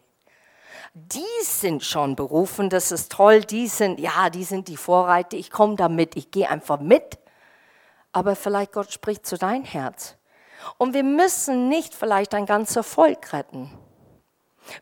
Die 0.95 1.43
sind 1.43 1.83
schon 1.83 2.17
berufen, 2.17 2.71
das 2.71 2.93
ist 2.93 3.13
toll, 3.13 3.43
die 3.43 3.69
sind, 3.69 4.01
ja, 4.01 4.31
die 4.31 4.45
sind 4.45 4.69
die 4.69 4.77
Vorreiter, 4.77 5.37
ich 5.37 5.51
komme 5.51 5.77
da 5.77 5.89
mit, 5.89 6.17
ich 6.17 6.31
gehe 6.31 6.49
einfach 6.49 6.81
mit. 6.81 7.19
Aber 8.13 8.37
vielleicht 8.37 8.73
Gott 8.73 8.93
spricht 8.93 9.27
zu 9.27 9.37
dein 9.37 9.65
Herz. 9.65 10.17
Und 10.79 10.95
wir 10.95 11.03
müssen 11.03 11.69
nicht 11.69 11.95
vielleicht 11.95 12.35
ein 12.35 12.47
ganzes 12.47 12.87
Volk 12.87 13.33
retten. 13.33 13.71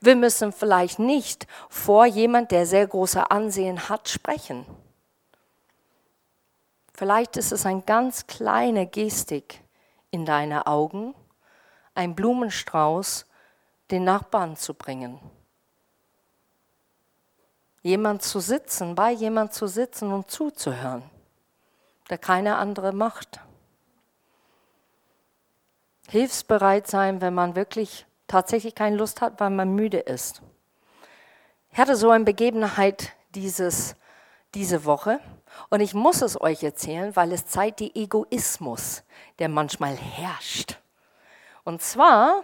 Wir 0.01 0.17
müssen 0.17 0.53
vielleicht 0.53 0.99
nicht 0.99 1.47
vor 1.69 2.07
jemand, 2.07 2.51
der 2.51 2.67
sehr 2.67 2.87
große 2.87 3.31
Ansehen 3.31 3.89
hat, 3.89 4.09
sprechen. 4.09 4.67
Vielleicht 6.95 7.37
ist 7.37 7.51
es 7.51 7.65
eine 7.65 7.83
ganz 7.83 8.27
kleine 8.27 8.87
Gestik 8.87 9.63
in 10.11 10.27
deine 10.27 10.67
Augen, 10.67 11.15
ein 11.95 12.15
Blumenstrauß 12.15 13.27
den 13.91 14.05
Nachbarn 14.05 14.57
zu 14.57 14.75
bringen. 14.75 15.19
Jemand 17.83 18.23
zu 18.23 18.41
sitzen, 18.41 18.95
bei 18.95 19.11
jemand 19.11 19.55
zu 19.55 19.67
sitzen 19.67 20.13
und 20.13 20.31
zuzuhören, 20.31 21.03
der 22.11 22.19
keine 22.19 22.57
andere 22.57 22.93
macht. 22.93 23.41
Hilfsbereit 26.09 26.87
sein, 26.87 27.21
wenn 27.21 27.33
man 27.33 27.55
wirklich 27.55 28.05
tatsächlich 28.31 28.75
keine 28.75 28.97
Lust 28.97 29.21
hat, 29.21 29.41
weil 29.41 29.51
man 29.51 29.75
müde 29.75 29.99
ist. 29.99 30.41
Ich 31.73 31.79
hatte 31.79 31.97
so 31.97 32.11
eine 32.11 32.25
Begebenheit 32.25 33.13
dieses, 33.35 33.97
diese 34.55 34.85
Woche 34.85 35.21
und 35.69 35.81
ich 35.81 35.95
muss 35.95 36.23
es 36.23 36.41
euch 36.41 36.63
erzählen, 36.63 37.15
weil 37.17 37.33
es 37.33 37.47
zeigt 37.47 37.81
den 37.81 37.95
Egoismus, 37.95 39.03
der 39.39 39.49
manchmal 39.49 39.97
herrscht. 39.97 40.79
Und 41.65 41.83
zwar, 41.83 42.43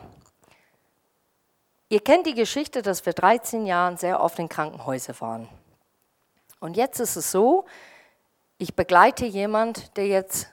ihr 1.88 2.00
kennt 2.00 2.26
die 2.26 2.34
Geschichte, 2.34 2.82
dass 2.82 3.06
wir 3.06 3.12
13 3.12 3.66
Jahre 3.66 3.96
sehr 3.96 4.20
oft 4.20 4.38
in 4.38 4.48
Krankenhäusern 4.48 5.20
waren. 5.20 5.48
Und 6.60 6.76
jetzt 6.76 7.00
ist 7.00 7.16
es 7.16 7.30
so, 7.30 7.64
ich 8.58 8.74
begleite 8.74 9.26
jemand, 9.26 9.96
der 9.96 10.06
jetzt 10.06 10.48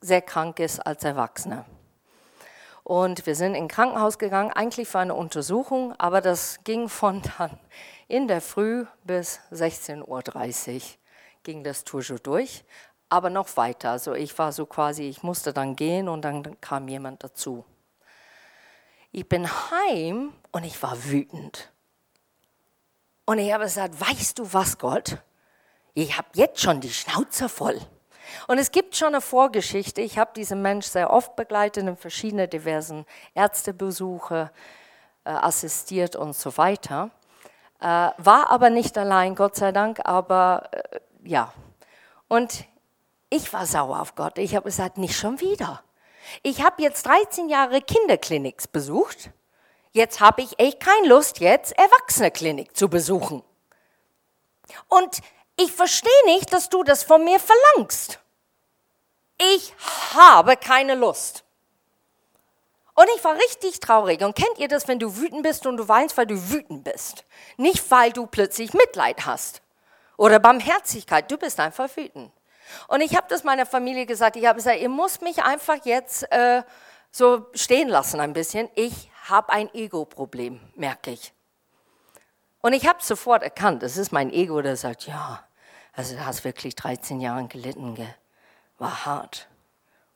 sehr 0.00 0.20
krank 0.20 0.58
ist 0.60 0.80
als 0.80 1.04
Erwachsener. 1.04 1.64
Und 2.84 3.24
wir 3.26 3.34
sind 3.34 3.54
in 3.54 3.66
Krankenhaus 3.66 4.18
gegangen, 4.18 4.52
eigentlich 4.52 4.88
für 4.88 4.98
eine 4.98 5.14
Untersuchung, 5.14 5.94
aber 5.98 6.20
das 6.20 6.62
ging 6.64 6.90
von 6.90 7.22
dann 7.38 7.58
in 8.08 8.28
der 8.28 8.42
Früh 8.42 8.84
bis 9.04 9.40
16.30 9.50 10.74
Uhr 10.76 10.80
ging 11.42 11.64
das 11.64 11.84
toujours 11.84 12.22
durch, 12.22 12.64
aber 13.08 13.30
noch 13.30 13.56
weiter. 13.56 13.90
Also 13.90 14.14
ich 14.14 14.36
war 14.38 14.52
so 14.52 14.66
quasi, 14.66 15.04
ich 15.04 15.22
musste 15.22 15.52
dann 15.52 15.76
gehen 15.76 16.08
und 16.08 16.22
dann 16.22 16.60
kam 16.60 16.88
jemand 16.88 17.24
dazu. 17.24 17.64
Ich 19.12 19.28
bin 19.28 19.48
heim 19.48 20.32
und 20.52 20.64
ich 20.64 20.82
war 20.82 21.04
wütend. 21.04 21.72
Und 23.26 23.38
ich 23.38 23.52
habe 23.52 23.64
gesagt, 23.64 23.98
weißt 23.98 24.38
du 24.38 24.52
was, 24.52 24.76
Gott? 24.76 25.22
Ich 25.94 26.18
habe 26.18 26.28
jetzt 26.34 26.60
schon 26.60 26.80
die 26.80 26.92
Schnauze 26.92 27.48
voll. 27.48 27.80
Und 28.48 28.58
es 28.58 28.70
gibt 28.70 28.96
schon 28.96 29.08
eine 29.08 29.20
Vorgeschichte. 29.20 30.00
Ich 30.00 30.18
habe 30.18 30.32
diesen 30.34 30.62
Mensch 30.62 30.86
sehr 30.86 31.10
oft 31.10 31.36
begleitet 31.36 31.86
in 31.86 31.96
verschiedenen 31.96 32.48
diversen 32.48 33.06
Ärztebesuche, 33.34 34.50
äh, 35.24 35.30
assistiert 35.30 36.16
und 36.16 36.34
so 36.36 36.56
weiter. 36.56 37.10
Äh, 37.80 38.10
war 38.18 38.50
aber 38.50 38.70
nicht 38.70 38.96
allein, 38.98 39.34
Gott 39.34 39.56
sei 39.56 39.72
Dank, 39.72 40.00
aber 40.04 40.68
äh, 40.72 41.00
ja. 41.24 41.52
Und 42.28 42.64
ich 43.30 43.52
war 43.52 43.66
sauer 43.66 44.00
auf 44.00 44.14
Gott. 44.14 44.38
Ich 44.38 44.54
habe 44.54 44.66
gesagt, 44.66 44.98
nicht 44.98 45.16
schon 45.16 45.40
wieder. 45.40 45.82
Ich 46.42 46.62
habe 46.62 46.82
jetzt 46.82 47.06
13 47.06 47.48
Jahre 47.48 47.80
Kinderkliniks 47.80 48.68
besucht. 48.68 49.30
Jetzt 49.92 50.20
habe 50.20 50.42
ich 50.42 50.58
echt 50.58 50.80
keine 50.80 51.08
Lust, 51.08 51.40
jetzt 51.40 51.72
Erwachseneklinik 51.78 52.76
zu 52.76 52.88
besuchen. 52.88 53.42
Und 54.88 55.20
ich 55.56 55.72
verstehe 55.72 56.10
nicht, 56.26 56.52
dass 56.52 56.68
du 56.68 56.82
das 56.82 57.04
von 57.04 57.24
mir 57.24 57.38
verlangst. 57.38 58.20
Ich 59.38 59.74
habe 60.14 60.56
keine 60.56 60.94
Lust. 60.94 61.44
Und 62.94 63.08
ich 63.16 63.24
war 63.24 63.34
richtig 63.34 63.80
traurig. 63.80 64.22
Und 64.22 64.36
kennt 64.36 64.58
ihr 64.58 64.68
das, 64.68 64.86
wenn 64.86 64.98
du 64.98 65.16
wütend 65.16 65.42
bist 65.42 65.66
und 65.66 65.76
du 65.76 65.88
weinst, 65.88 66.16
weil 66.16 66.26
du 66.26 66.50
wütend 66.50 66.84
bist? 66.84 67.24
Nicht, 67.56 67.90
weil 67.90 68.12
du 68.12 68.26
plötzlich 68.26 68.72
Mitleid 68.72 69.26
hast 69.26 69.62
oder 70.16 70.38
Barmherzigkeit. 70.38 71.30
Du 71.30 71.36
bist 71.36 71.58
einfach 71.58 71.88
wütend. 71.96 72.30
Und 72.88 73.00
ich 73.00 73.16
habe 73.16 73.26
das 73.28 73.44
meiner 73.44 73.66
Familie 73.66 74.06
gesagt. 74.06 74.36
Ich 74.36 74.46
habe 74.46 74.56
gesagt, 74.56 74.78
ihr 74.78 74.88
müsst 74.88 75.22
mich 75.22 75.42
einfach 75.42 75.84
jetzt 75.84 76.30
äh, 76.32 76.62
so 77.10 77.46
stehen 77.54 77.88
lassen 77.88 78.20
ein 78.20 78.32
bisschen. 78.32 78.70
Ich 78.74 79.10
habe 79.24 79.52
ein 79.52 79.72
Ego-Problem, 79.74 80.60
merke 80.76 81.10
ich. 81.10 81.32
Und 82.60 82.72
ich 82.72 82.86
habe 82.86 83.02
sofort 83.02 83.42
erkannt, 83.42 83.82
das 83.82 83.96
ist 83.96 84.12
mein 84.12 84.32
Ego, 84.32 84.62
der 84.62 84.76
sagt, 84.76 85.06
ja, 85.06 85.44
also 85.92 86.14
du 86.14 86.24
hast 86.24 86.44
wirklich 86.44 86.74
13 86.74 87.20
Jahre 87.20 87.46
gelitten, 87.46 87.94
gell? 87.94 88.14
War 88.84 89.06
hart. 89.06 89.48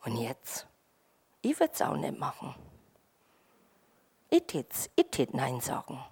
Und 0.05 0.17
jetzt? 0.17 0.67
Ich 1.41 1.59
würde 1.59 1.73
es 1.73 1.81
auch 1.81 1.97
nicht 1.97 2.19
machen. 2.19 2.55
Ich 4.31 4.43
tät's, 4.47 4.91
ich 4.95 5.07
tät 5.11 5.33
Nein 5.33 5.61
sagen. 5.61 6.05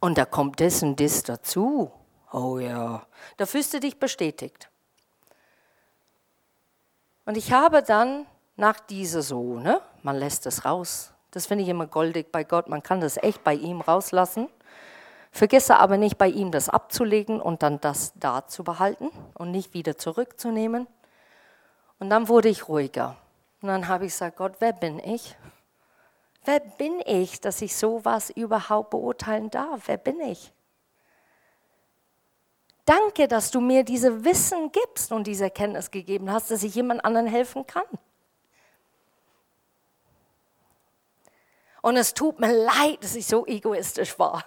Und 0.00 0.18
da 0.18 0.24
kommt 0.24 0.60
das 0.60 0.82
und 0.82 1.00
das 1.00 1.24
dazu. 1.24 1.90
Oh 2.32 2.58
ja, 2.58 3.06
da 3.36 3.46
fühlst 3.46 3.74
du 3.74 3.80
dich 3.80 3.98
bestätigt. 3.98 4.70
Und 7.26 7.36
ich 7.36 7.52
habe 7.52 7.82
dann 7.82 8.26
nach 8.56 8.78
dieser 8.78 9.22
so, 9.22 9.58
ne, 9.58 9.80
man 10.02 10.16
lässt 10.16 10.46
es 10.46 10.64
raus. 10.64 11.12
Das 11.32 11.46
finde 11.46 11.64
ich 11.64 11.70
immer 11.70 11.88
goldig 11.88 12.30
bei 12.30 12.44
Gott. 12.44 12.68
Man 12.68 12.82
kann 12.82 13.00
das 13.00 13.16
echt 13.16 13.42
bei 13.42 13.54
ihm 13.54 13.80
rauslassen. 13.80 14.48
Vergesse 15.34 15.78
aber 15.78 15.96
nicht 15.96 16.16
bei 16.16 16.28
ihm 16.28 16.52
das 16.52 16.68
abzulegen 16.68 17.40
und 17.40 17.64
dann 17.64 17.80
das 17.80 18.12
da 18.14 18.46
zu 18.46 18.62
behalten 18.62 19.10
und 19.34 19.50
nicht 19.50 19.74
wieder 19.74 19.98
zurückzunehmen. 19.98 20.86
Und 21.98 22.08
dann 22.08 22.28
wurde 22.28 22.48
ich 22.48 22.68
ruhiger. 22.68 23.16
Und 23.60 23.66
dann 23.66 23.88
habe 23.88 24.06
ich 24.06 24.12
gesagt, 24.12 24.36
Gott, 24.36 24.54
wer 24.60 24.72
bin 24.72 25.00
ich? 25.00 25.36
Wer 26.44 26.60
bin 26.60 27.00
ich, 27.04 27.40
dass 27.40 27.62
ich 27.62 27.74
sowas 27.74 28.30
überhaupt 28.30 28.90
beurteilen 28.90 29.50
darf? 29.50 29.88
Wer 29.88 29.96
bin 29.96 30.20
ich? 30.20 30.52
Danke, 32.84 33.26
dass 33.26 33.50
du 33.50 33.60
mir 33.60 33.82
diese 33.82 34.24
Wissen 34.24 34.70
gibst 34.70 35.10
und 35.10 35.26
diese 35.26 35.44
Erkenntnis 35.44 35.90
gegeben 35.90 36.30
hast, 36.30 36.52
dass 36.52 36.62
ich 36.62 36.76
jemand 36.76 37.04
anderen 37.04 37.26
helfen 37.26 37.66
kann. 37.66 37.82
Und 41.82 41.96
es 41.96 42.14
tut 42.14 42.38
mir 42.38 42.52
leid, 42.52 43.02
dass 43.02 43.16
ich 43.16 43.26
so 43.26 43.44
egoistisch 43.46 44.16
war. 44.16 44.44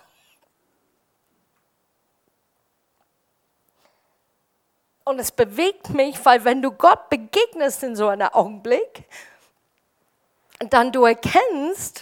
Und 5.07 5.19
es 5.19 5.31
bewegt 5.31 5.91
mich, 5.91 6.25
weil 6.25 6.43
wenn 6.43 6.61
du 6.61 6.69
Gott 6.69 7.09
begegnest 7.09 7.81
in 7.81 7.95
so 7.95 8.09
einem 8.09 8.27
Augenblick, 8.27 9.05
dann 10.59 10.91
du 10.91 11.05
erkennst, 11.05 12.01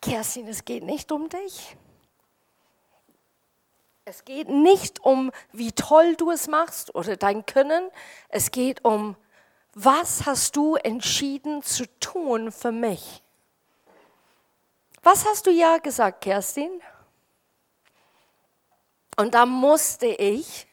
Kerstin, 0.00 0.48
es 0.48 0.64
geht 0.64 0.84
nicht 0.84 1.12
um 1.12 1.28
dich. 1.28 1.76
Es 4.06 4.24
geht 4.24 4.48
nicht 4.48 5.04
um, 5.04 5.32
wie 5.52 5.72
toll 5.72 6.16
du 6.16 6.30
es 6.30 6.48
machst 6.48 6.94
oder 6.94 7.18
dein 7.18 7.44
Können. 7.44 7.90
Es 8.30 8.50
geht 8.50 8.86
um, 8.86 9.14
was 9.74 10.24
hast 10.24 10.56
du 10.56 10.76
entschieden 10.76 11.62
zu 11.62 11.84
tun 12.00 12.52
für 12.52 12.72
mich? 12.72 13.22
Was 15.02 15.26
hast 15.26 15.46
du 15.46 15.50
ja 15.50 15.76
gesagt, 15.76 16.22
Kerstin? 16.22 16.70
Und 19.18 19.34
da 19.34 19.44
musste 19.44 20.06
ich 20.06 20.66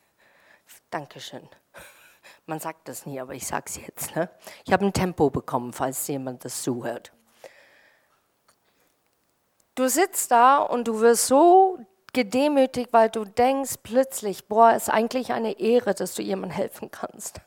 Dankeschön. 0.89 1.47
Man 2.45 2.59
sagt 2.59 2.87
das 2.87 3.05
nie, 3.05 3.19
aber 3.19 3.33
ich 3.33 3.45
sage 3.45 3.65
es 3.67 3.77
jetzt. 3.77 4.15
Ne? 4.15 4.29
Ich 4.65 4.73
habe 4.73 4.85
ein 4.85 4.93
Tempo 4.93 5.29
bekommen, 5.29 5.73
falls 5.73 6.07
jemand 6.07 6.45
das 6.45 6.63
zuhört. 6.63 7.11
Du 9.75 9.87
sitzt 9.87 10.31
da 10.31 10.57
und 10.57 10.87
du 10.87 10.99
wirst 10.99 11.27
so 11.27 11.79
gedemütigt, 12.11 12.91
weil 12.91 13.09
du 13.09 13.23
denkst 13.23 13.75
plötzlich, 13.83 14.47
boah, 14.47 14.73
ist 14.73 14.89
eigentlich 14.89 15.31
eine 15.31 15.59
Ehre, 15.59 15.93
dass 15.93 16.15
du 16.15 16.21
jemandem 16.21 16.57
helfen 16.57 16.91
kannst. 16.91 17.39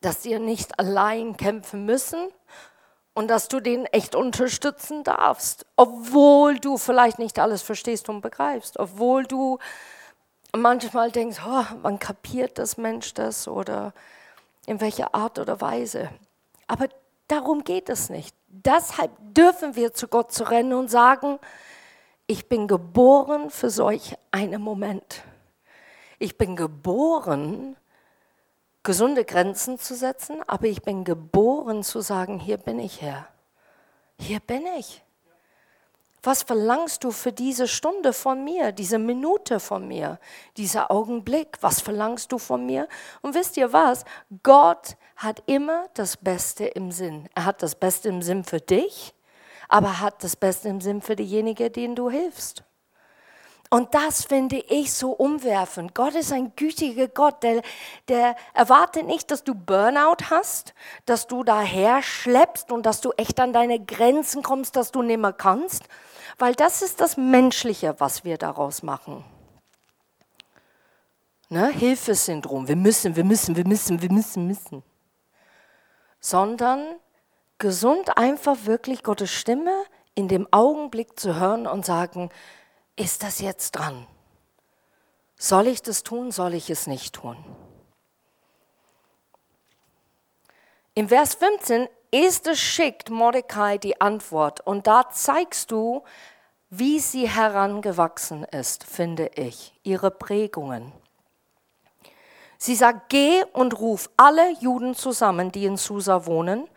Dass 0.00 0.24
wir 0.24 0.40
nicht 0.40 0.78
allein 0.78 1.36
kämpfen 1.36 1.86
müssen 1.86 2.28
und 3.14 3.28
dass 3.28 3.48
du 3.48 3.60
den 3.60 3.86
echt 3.86 4.14
unterstützen 4.14 5.04
darfst, 5.04 5.64
obwohl 5.76 6.58
du 6.58 6.76
vielleicht 6.76 7.18
nicht 7.18 7.38
alles 7.38 7.62
verstehst 7.62 8.08
und 8.08 8.20
begreifst, 8.20 8.78
obwohl 8.78 9.24
du 9.24 9.58
manchmal 10.60 11.10
denkst, 11.10 11.40
oh, 11.46 11.64
wann 11.82 11.98
kapiert 11.98 12.58
das 12.58 12.76
Mensch 12.76 13.14
das 13.14 13.48
oder 13.48 13.92
in 14.66 14.80
welcher 14.80 15.14
Art 15.14 15.38
oder 15.38 15.60
Weise. 15.60 16.10
Aber 16.66 16.88
darum 17.28 17.64
geht 17.64 17.88
es 17.88 18.10
nicht. 18.10 18.34
Deshalb 18.48 19.10
dürfen 19.34 19.76
wir 19.76 19.92
zu 19.94 20.08
Gott 20.08 20.32
zu 20.32 20.44
rennen 20.44 20.74
und 20.74 20.88
sagen, 20.88 21.38
ich 22.26 22.48
bin 22.48 22.68
geboren 22.68 23.50
für 23.50 23.68
solch 23.68 24.16
einen 24.30 24.62
Moment. 24.62 25.22
Ich 26.18 26.38
bin 26.38 26.56
geboren, 26.56 27.76
gesunde 28.82 29.24
Grenzen 29.24 29.78
zu 29.78 29.94
setzen, 29.94 30.42
aber 30.46 30.66
ich 30.66 30.82
bin 30.82 31.04
geboren 31.04 31.82
zu 31.82 32.00
sagen, 32.00 32.38
hier 32.38 32.56
bin 32.56 32.78
ich 32.78 33.02
Herr. 33.02 33.28
Hier 34.18 34.40
bin 34.40 34.66
ich. 34.78 35.02
Was 36.24 36.42
verlangst 36.42 37.04
du 37.04 37.10
für 37.10 37.32
diese 37.32 37.68
Stunde 37.68 38.14
von 38.14 38.42
mir, 38.42 38.72
diese 38.72 38.98
Minute 38.98 39.60
von 39.60 39.86
mir, 39.86 40.18
dieser 40.56 40.90
Augenblick? 40.90 41.58
Was 41.60 41.82
verlangst 41.82 42.32
du 42.32 42.38
von 42.38 42.64
mir? 42.64 42.88
Und 43.20 43.34
wisst 43.34 43.58
ihr 43.58 43.72
was? 43.74 44.04
Gott 44.42 44.96
hat 45.16 45.42
immer 45.44 45.86
das 45.92 46.16
Beste 46.16 46.64
im 46.64 46.90
Sinn. 46.92 47.28
Er 47.34 47.44
hat 47.44 47.62
das 47.62 47.74
Beste 47.74 48.08
im 48.08 48.22
Sinn 48.22 48.42
für 48.42 48.60
dich, 48.60 49.14
aber 49.68 49.88
er 49.88 50.00
hat 50.00 50.24
das 50.24 50.34
Beste 50.34 50.68
im 50.68 50.80
Sinn 50.80 51.02
für 51.02 51.14
diejenigen, 51.14 51.70
denen 51.70 51.94
du 51.94 52.08
hilfst. 52.08 52.64
Und 53.68 53.92
das 53.92 54.24
finde 54.24 54.58
ich 54.68 54.92
so 54.92 55.10
umwerfend. 55.10 55.94
Gott 55.94 56.14
ist 56.14 56.32
ein 56.32 56.54
gütiger 56.54 57.08
Gott, 57.08 57.42
der, 57.42 57.60
der 58.08 58.36
erwartet 58.52 59.04
nicht, 59.04 59.30
dass 59.30 59.42
du 59.42 59.54
Burnout 59.54 60.30
hast, 60.30 60.74
dass 61.06 61.26
du 61.26 61.42
daher 61.42 62.00
schleppst 62.02 62.70
und 62.70 62.86
dass 62.86 63.00
du 63.00 63.10
echt 63.16 63.40
an 63.40 63.52
deine 63.52 63.84
Grenzen 63.84 64.42
kommst, 64.42 64.76
dass 64.76 64.92
du 64.92 65.02
nicht 65.02 65.18
mehr 65.18 65.32
kannst, 65.32 65.84
weil 66.38 66.54
das 66.54 66.82
ist 66.82 67.00
das 67.00 67.16
Menschliche, 67.16 67.94
was 67.98 68.24
wir 68.24 68.38
daraus 68.38 68.82
machen. 68.82 69.24
Ne? 71.48 71.68
Hilfesyndrom, 71.68 72.68
wir 72.68 72.76
müssen, 72.76 73.16
wir 73.16 73.24
müssen, 73.24 73.56
wir 73.56 73.66
müssen, 73.66 74.02
wir 74.02 74.10
müssen, 74.10 74.46
müssen. 74.46 74.82
Sondern 76.20 76.96
gesund 77.58 78.16
einfach 78.16 78.64
wirklich 78.64 79.02
Gottes 79.02 79.30
Stimme 79.30 79.84
in 80.14 80.28
dem 80.28 80.48
Augenblick 80.50 81.18
zu 81.18 81.38
hören 81.38 81.66
und 81.66 81.84
sagen, 81.84 82.30
ist 82.96 83.22
das 83.22 83.40
jetzt 83.40 83.72
dran? 83.72 84.06
Soll 85.36 85.66
ich 85.66 85.82
das 85.82 86.02
tun, 86.02 86.30
soll 86.30 86.54
ich 86.54 86.70
es 86.70 86.86
nicht 86.86 87.14
tun? 87.14 87.36
Im 90.94 91.08
Vers 91.08 91.34
15 91.34 91.88
ist 92.14 92.46
es 92.46 92.60
schickt 92.60 93.10
Mordecai 93.10 93.76
die 93.76 94.00
Antwort 94.00 94.60
und 94.60 94.86
da 94.86 95.10
zeigst 95.10 95.72
du, 95.72 96.04
wie 96.70 97.00
sie 97.00 97.28
herangewachsen 97.28 98.44
ist, 98.44 98.84
finde 98.84 99.32
ich, 99.34 99.72
ihre 99.82 100.12
Prägungen. 100.12 100.92
Sie 102.56 102.76
sagt, 102.76 103.08
geh 103.08 103.42
und 103.52 103.80
ruf 103.80 104.10
alle 104.16 104.52
Juden 104.60 104.94
zusammen, 104.94 105.50
die 105.50 105.64
in 105.64 105.76
Susa 105.76 106.24
wohnen, 106.24 106.68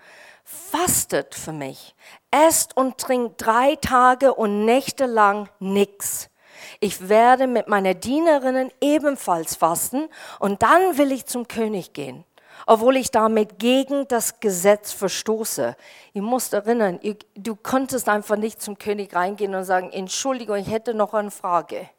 fastet 0.43 1.35
für 1.35 1.53
mich, 1.53 1.93
esst 2.31 2.75
und 2.75 2.97
trinkt 2.97 3.45
drei 3.45 3.75
Tage 3.75 4.33
und 4.33 4.65
Nächte 4.65 5.05
lang 5.05 5.49
nichts. 5.59 6.31
Ich 6.79 7.09
werde 7.09 7.45
mit 7.45 7.67
meinen 7.67 7.99
Dienerinnen 7.99 8.71
ebenfalls 8.81 9.55
fasten 9.55 10.09
und 10.39 10.63
dann 10.63 10.97
will 10.97 11.11
ich 11.11 11.27
zum 11.27 11.47
König 11.47 11.93
gehen, 11.93 12.25
obwohl 12.67 12.97
ich 12.97 13.09
damit 13.09 13.57
gegen 13.57 14.07
das 14.07 14.39
Gesetz 14.39 14.91
verstoße. 14.91 15.75
Ihr 16.13 16.21
müsst 16.21 16.53
erinnern, 16.53 16.99
du 17.35 17.55
konntest 17.55 18.09
einfach 18.09 18.35
nicht 18.35 18.61
zum 18.61 18.77
König 18.77 19.15
reingehen 19.15 19.55
und 19.55 19.63
sagen, 19.63 19.89
Entschuldigung, 19.91 20.57
ich 20.57 20.69
hätte 20.69 20.93
noch 20.93 21.13
eine 21.13 21.31
Frage. 21.31 21.89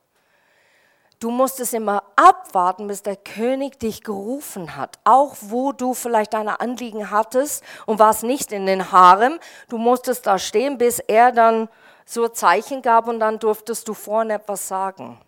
Du 1.21 1.31
musstest 1.31 1.75
immer 1.75 2.05
abwarten, 2.15 2.87
bis 2.87 3.03
der 3.03 3.17
König 3.17 3.81
dich 3.81 4.05
gerufen 4.05 4.77
hat. 4.77 5.01
Auch 5.03 5.35
wo 5.41 5.73
du 5.73 5.95
vielleicht 5.95 6.35
deine 6.35 6.61
Anliegen 6.61 7.11
hattest 7.11 7.65
und 7.87 7.99
warst 7.99 8.23
nicht 8.23 8.53
in 8.53 8.67
den 8.67 8.93
Harem. 8.93 9.41
Du 9.69 9.79
musstest 9.79 10.29
da 10.29 10.39
stehen, 10.39 10.79
bis 10.79 11.01
er 11.01 11.33
dann 11.33 11.69
so 12.05 12.29
Zeichen 12.29 12.83
gab 12.83 13.09
und 13.09 13.19
dann 13.19 13.41
durftest 13.41 13.89
du 13.89 13.95
vorne 13.95 14.35
etwas 14.35 14.69
sagen. 14.69 15.19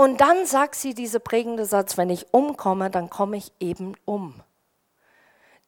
Und 0.00 0.22
dann 0.22 0.46
sagt 0.46 0.76
sie 0.76 0.94
diese 0.94 1.20
prägende 1.20 1.66
Satz, 1.66 1.98
wenn 1.98 2.08
ich 2.08 2.32
umkomme, 2.32 2.88
dann 2.88 3.10
komme 3.10 3.36
ich 3.36 3.52
eben 3.60 3.96
um. 4.06 4.32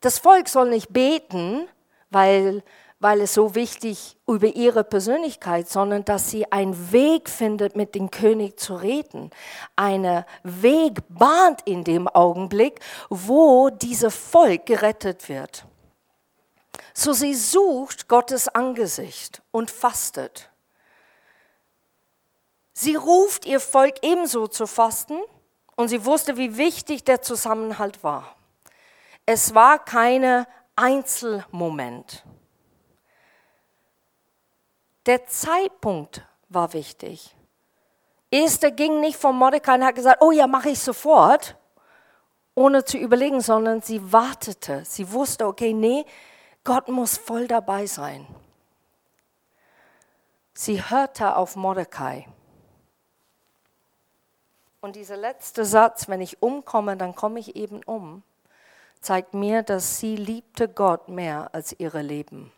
Das 0.01 0.19
Volk 0.19 0.49
soll 0.49 0.71
nicht 0.71 0.91
beten, 0.91 1.69
weil 2.09 2.63
weil 2.99 3.21
es 3.21 3.35
so 3.35 3.55
wichtig 3.55 4.17
über 4.27 4.47
ihre 4.47 4.85
Persönlichkeit, 4.85 5.69
sondern 5.69 6.07
dass 6.07 6.31
sie 6.31 6.51
einen 6.51 6.93
Weg 6.93 7.29
findet, 7.29 7.77
mit 7.77 7.95
dem 7.95 8.11
König 8.11 8.59
zu 8.59 8.75
reden. 8.77 9.31
Eine 9.77 10.25
Weg 10.45 11.01
bahnt 11.11 11.61
in 11.67 11.85
dem 11.85 12.09
Augenblick, 12.09 12.81
wo 13.11 13.69
dieses 13.69 14.15
Volk 14.15 14.65
gerettet 14.65 15.29
wird. 15.29 15.67
So 16.95 17.13
sie 17.13 17.35
sucht 17.35 18.09
Gottes 18.09 18.49
Angesicht 18.49 19.43
und 19.51 19.71
fastet. 19.71 20.52
Sie 22.73 22.95
ruft 22.95 23.45
ihr 23.45 23.61
Volk 23.61 23.97
ebenso 24.03 24.47
zu 24.47 24.67
fasten 24.67 25.21
und 25.77 25.89
sie 25.89 26.05
wusste, 26.05 26.37
wie 26.37 26.57
wichtig 26.57 27.05
der 27.05 27.23
Zusammenhalt 27.23 28.03
war. 28.03 28.37
Es 29.27 29.55
war 29.55 29.79
keine 29.79 30.47
Einzelmoment. 30.75 32.25
Der 35.07 35.27
Zeitpunkt 35.27 36.27
war 36.49 36.73
wichtig. 36.73 37.35
Esther 38.31 38.71
ging 38.71 39.01
nicht 39.01 39.19
von 39.19 39.37
Mordecai 39.37 39.75
und 39.75 39.85
hat 39.85 39.95
gesagt, 39.95 40.23
oh 40.23 40.31
ja, 40.31 40.47
mache 40.47 40.71
ich 40.71 40.79
sofort, 40.79 41.57
ohne 42.55 42.85
zu 42.85 42.97
überlegen, 42.97 43.41
sondern 43.41 43.83
sie 43.83 44.13
wartete. 44.13 44.85
Sie 44.87 45.13
wusste, 45.13 45.47
okay, 45.47 45.73
nee, 45.73 46.07
Gott 46.65 46.89
muss 46.89 47.17
voll 47.17 47.47
dabei 47.47 47.87
sein. 47.87 48.27
Sie 50.55 50.83
hörte 50.83 51.37
auf 51.37 51.57
Mordecai. 51.57 52.27
Und 54.83 54.97
dieser 54.97 55.17
letzte 55.17 55.65
Satz, 55.65 56.09
wenn 56.09 56.21
ich 56.21 56.43
umkomme, 56.43 56.97
dann 56.97 57.15
komme 57.15 57.39
ich 57.39 57.55
eben 57.55 57.85
um, 57.85 58.25
zeigt 59.01 59.33
mir, 59.33 59.63
dass 59.63 60.01
sie 60.01 60.17
liebte 60.17 60.69
Gott 60.69 61.09
mehr 61.09 61.51
als 61.55 61.79
ihre 61.79 62.03
Leben. 62.03 62.53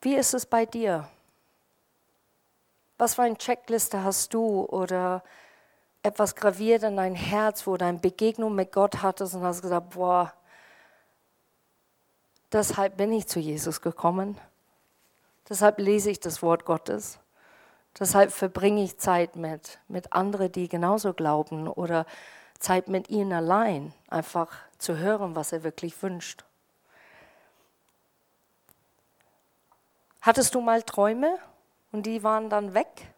Wie 0.00 0.16
ist 0.16 0.32
es 0.32 0.46
bei 0.46 0.64
dir? 0.64 1.06
Was 2.96 3.16
für 3.16 3.22
eine 3.22 3.36
Checkliste 3.36 4.02
hast 4.02 4.32
du 4.32 4.64
oder 4.64 5.22
etwas 6.02 6.34
graviert 6.34 6.84
in 6.84 6.96
dein 6.96 7.14
Herz, 7.14 7.66
wo 7.66 7.76
du 7.76 7.84
eine 7.84 7.98
Begegnung 7.98 8.54
mit 8.54 8.72
Gott 8.72 9.02
hattest 9.02 9.34
und 9.34 9.42
hast 9.42 9.60
gesagt, 9.60 9.90
boah, 9.90 10.32
deshalb 12.50 12.96
bin 12.96 13.12
ich 13.12 13.26
zu 13.26 13.40
Jesus 13.40 13.82
gekommen. 13.82 14.38
Deshalb 15.50 15.78
lese 15.78 16.10
ich 16.10 16.18
das 16.18 16.40
Wort 16.42 16.64
Gottes. 16.64 17.18
Deshalb 17.98 18.30
verbringe 18.30 18.84
ich 18.84 18.98
Zeit 18.98 19.34
mit, 19.34 19.78
mit 19.88 20.12
anderen, 20.12 20.52
die 20.52 20.68
genauso 20.68 21.12
glauben 21.12 21.66
oder 21.66 22.06
Zeit 22.58 22.88
mit 22.88 23.10
ihnen 23.10 23.32
allein, 23.32 23.92
einfach 24.08 24.52
zu 24.78 24.96
hören, 24.96 25.34
was 25.34 25.52
er 25.52 25.64
wirklich 25.64 26.00
wünscht. 26.02 26.44
Hattest 30.20 30.54
du 30.54 30.60
mal 30.60 30.82
Träume 30.82 31.38
und 31.90 32.06
die 32.06 32.22
waren 32.22 32.50
dann 32.50 32.74
weg, 32.74 33.14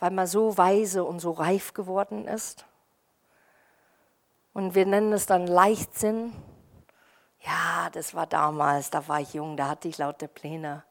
weil 0.00 0.10
man 0.10 0.26
so 0.26 0.56
weise 0.58 1.04
und 1.04 1.20
so 1.20 1.30
reif 1.30 1.72
geworden 1.72 2.26
ist? 2.26 2.66
Und 4.52 4.74
wir 4.74 4.86
nennen 4.86 5.12
es 5.12 5.26
dann 5.26 5.46
Leichtsinn. 5.46 6.32
Ja, 7.40 7.90
das 7.92 8.14
war 8.14 8.26
damals, 8.26 8.90
da 8.90 9.06
war 9.08 9.20
ich 9.20 9.34
jung, 9.34 9.56
da 9.56 9.68
hatte 9.68 9.88
ich 9.88 9.98
laute 9.98 10.28
Pläne. 10.28 10.84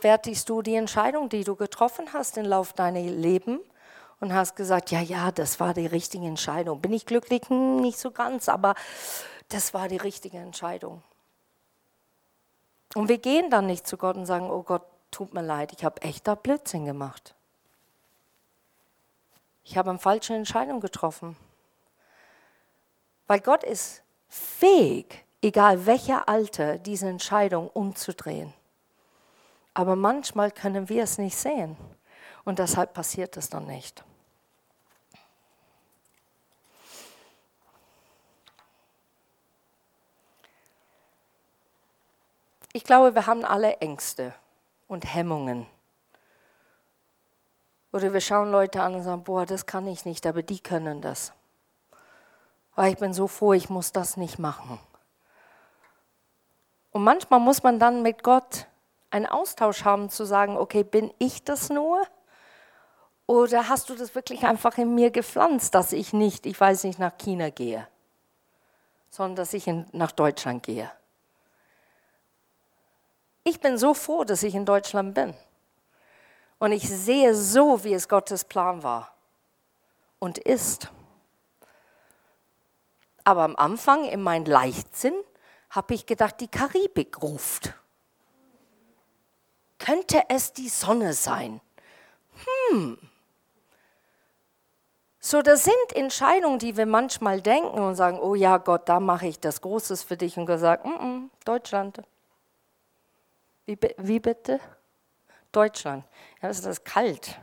Fertigst 0.00 0.48
du 0.48 0.62
die 0.62 0.74
Entscheidung, 0.74 1.28
die 1.28 1.44
du 1.44 1.56
getroffen 1.56 2.12
hast 2.12 2.36
im 2.38 2.46
Lauf 2.46 2.72
deines 2.72 3.10
Lebens 3.10 3.60
und 4.20 4.34
hast 4.34 4.56
gesagt, 4.56 4.90
ja, 4.90 5.00
ja, 5.00 5.30
das 5.30 5.60
war 5.60 5.74
die 5.74 5.86
richtige 5.86 6.26
Entscheidung. 6.26 6.80
Bin 6.80 6.92
ich 6.92 7.06
glücklich? 7.06 7.42
Hm, 7.48 7.80
nicht 7.80 7.98
so 7.98 8.10
ganz, 8.10 8.48
aber 8.48 8.74
das 9.48 9.74
war 9.74 9.88
die 9.88 9.96
richtige 9.96 10.38
Entscheidung. 10.38 11.02
Und 12.94 13.08
wir 13.08 13.18
gehen 13.18 13.50
dann 13.50 13.66
nicht 13.66 13.86
zu 13.86 13.96
Gott 13.96 14.16
und 14.16 14.26
sagen, 14.26 14.50
oh 14.50 14.62
Gott, 14.62 14.82
tut 15.10 15.34
mir 15.34 15.42
leid, 15.42 15.72
ich 15.76 15.84
habe 15.84 16.02
echt 16.02 16.26
da 16.26 16.34
Blödsinn 16.34 16.84
gemacht. 16.84 17.34
Ich 19.64 19.76
habe 19.76 19.90
eine 19.90 19.98
falsche 19.98 20.34
Entscheidung 20.34 20.80
getroffen. 20.80 21.36
Weil 23.26 23.40
Gott 23.40 23.62
ist 23.62 24.02
fähig, 24.28 25.24
egal 25.42 25.86
welcher 25.86 26.28
Alter, 26.28 26.78
diese 26.78 27.08
Entscheidung 27.08 27.68
umzudrehen. 27.68 28.52
Aber 29.80 29.96
manchmal 29.96 30.50
können 30.50 30.90
wir 30.90 31.04
es 31.04 31.16
nicht 31.16 31.38
sehen. 31.38 31.74
Und 32.44 32.58
deshalb 32.58 32.92
passiert 32.92 33.38
es 33.38 33.48
dann 33.48 33.66
nicht. 33.66 34.04
Ich 42.74 42.84
glaube, 42.84 43.14
wir 43.14 43.26
haben 43.26 43.42
alle 43.42 43.78
Ängste 43.78 44.34
und 44.86 45.14
Hemmungen. 45.14 45.66
Oder 47.90 48.12
wir 48.12 48.20
schauen 48.20 48.50
Leute 48.50 48.82
an 48.82 48.96
und 48.96 49.02
sagen, 49.02 49.24
boah, 49.24 49.46
das 49.46 49.64
kann 49.64 49.86
ich 49.86 50.04
nicht, 50.04 50.26
aber 50.26 50.42
die 50.42 50.60
können 50.60 51.00
das. 51.00 51.32
Aber 52.74 52.88
ich 52.88 52.98
bin 52.98 53.14
so 53.14 53.26
froh, 53.26 53.54
ich 53.54 53.70
muss 53.70 53.92
das 53.92 54.18
nicht 54.18 54.38
machen. 54.38 54.78
Und 56.90 57.02
manchmal 57.02 57.40
muss 57.40 57.62
man 57.62 57.78
dann 57.78 58.02
mit 58.02 58.22
Gott 58.22 58.66
einen 59.10 59.26
Austausch 59.26 59.84
haben, 59.84 60.10
zu 60.10 60.24
sagen, 60.24 60.56
okay, 60.56 60.84
bin 60.84 61.12
ich 61.18 61.44
das 61.44 61.68
nur? 61.68 62.02
Oder 63.26 63.68
hast 63.68 63.88
du 63.88 63.94
das 63.94 64.14
wirklich 64.14 64.44
einfach 64.44 64.76
in 64.78 64.94
mir 64.94 65.10
gepflanzt, 65.10 65.74
dass 65.74 65.92
ich 65.92 66.12
nicht, 66.12 66.46
ich 66.46 66.60
weiß 66.60 66.84
nicht, 66.84 66.98
nach 66.98 67.16
China 67.16 67.50
gehe, 67.50 67.86
sondern 69.08 69.36
dass 69.36 69.52
ich 69.52 69.66
in, 69.66 69.86
nach 69.92 70.12
Deutschland 70.12 70.62
gehe? 70.62 70.90
Ich 73.44 73.60
bin 73.60 73.78
so 73.78 73.94
froh, 73.94 74.24
dass 74.24 74.42
ich 74.42 74.54
in 74.54 74.64
Deutschland 74.64 75.14
bin. 75.14 75.34
Und 76.58 76.72
ich 76.72 76.88
sehe 76.88 77.34
so, 77.34 77.84
wie 77.84 77.94
es 77.94 78.08
Gottes 78.08 78.44
Plan 78.44 78.82
war 78.82 79.14
und 80.18 80.38
ist. 80.38 80.90
Aber 83.24 83.44
am 83.44 83.56
Anfang, 83.56 84.04
in 84.04 84.22
meinem 84.22 84.44
Leichtsinn, 84.44 85.14
habe 85.70 85.94
ich 85.94 86.06
gedacht, 86.06 86.40
die 86.40 86.48
Karibik 86.48 87.22
ruft. 87.22 87.74
Könnte 89.80 90.22
es 90.28 90.52
die 90.52 90.68
Sonne 90.68 91.14
sein? 91.14 91.60
Hm. 92.70 92.98
So, 95.18 95.42
das 95.42 95.64
sind 95.64 95.74
Entscheidungen, 95.94 96.58
die 96.58 96.76
wir 96.76 96.86
manchmal 96.86 97.42
denken 97.42 97.78
und 97.78 97.94
sagen, 97.94 98.18
oh 98.20 98.34
ja, 98.34 98.58
Gott, 98.58 98.88
da 98.88 99.00
mache 99.00 99.26
ich 99.26 99.40
das 99.40 99.60
Großes 99.60 100.02
für 100.02 100.16
dich. 100.16 100.36
Und 100.38 100.46
gesagt, 100.46 100.86
mm 100.86 100.88
-mm, 100.88 101.28
Deutschland. 101.44 102.00
Wie, 103.66 103.78
wie 103.98 104.20
bitte? 104.20 104.60
Deutschland. 105.52 106.04
Ja, 106.40 106.48
es 106.48 106.64
ist 106.64 106.84
kalt. 106.84 107.38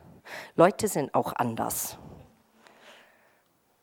Leute 0.55 0.87
sind 0.87 1.13
auch 1.13 1.33
anders. 1.33 1.97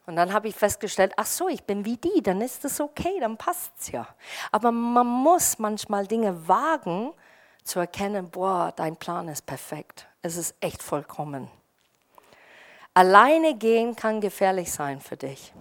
Und 0.07 0.17
dann 0.17 0.33
habe 0.33 0.49
ich 0.49 0.55
festgestellt, 0.55 1.13
ach 1.17 1.27
so, 1.27 1.49
ich 1.49 1.65
bin 1.65 1.85
wie 1.85 1.97
die, 1.97 2.23
dann 2.23 2.41
ist 2.41 2.65
es 2.65 2.81
okay, 2.81 3.19
dann 3.21 3.37
passt 3.37 3.73
es 3.79 3.91
ja. 3.91 4.07
Aber 4.53 4.71
man 4.71 5.07
muss 5.07 5.59
manchmal 5.59 6.07
Dinge 6.07 6.47
wagen, 6.47 7.15
zu 7.65 7.81
erkennen, 7.81 8.31
boah, 8.31 8.73
dein 8.77 8.97
Plan 8.97 9.29
ist 9.29 9.47
perfekt. 9.47 10.07
Es 10.23 10.37
ist 10.37 10.55
echt 10.61 10.83
vollkommen. 10.83 11.51
Alleine 12.93 13.57
gehen 13.57 13.97
kann 13.97 14.21
gefährlich 14.21 14.71
sein 14.71 15.01
für 15.01 15.17
dich. 15.17 15.53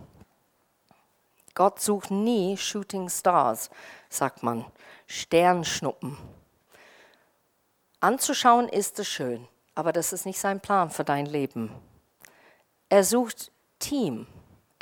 Gott 1.55 1.79
sucht 1.79 2.11
nie 2.11 2.57
Shooting 2.57 3.09
Stars, 3.09 3.69
sagt 4.09 4.43
man, 4.43 4.65
Sternschnuppen. 5.07 6.17
Anzuschauen 7.99 8.67
ist 8.67 8.99
es 8.99 9.07
schön, 9.07 9.47
aber 9.75 9.93
das 9.93 10.13
ist 10.13 10.25
nicht 10.25 10.39
sein 10.39 10.59
Plan 10.59 10.89
für 10.89 11.03
dein 11.03 11.25
Leben. 11.25 11.71
Er 12.89 13.03
sucht 13.03 13.51
Team. 13.79 14.27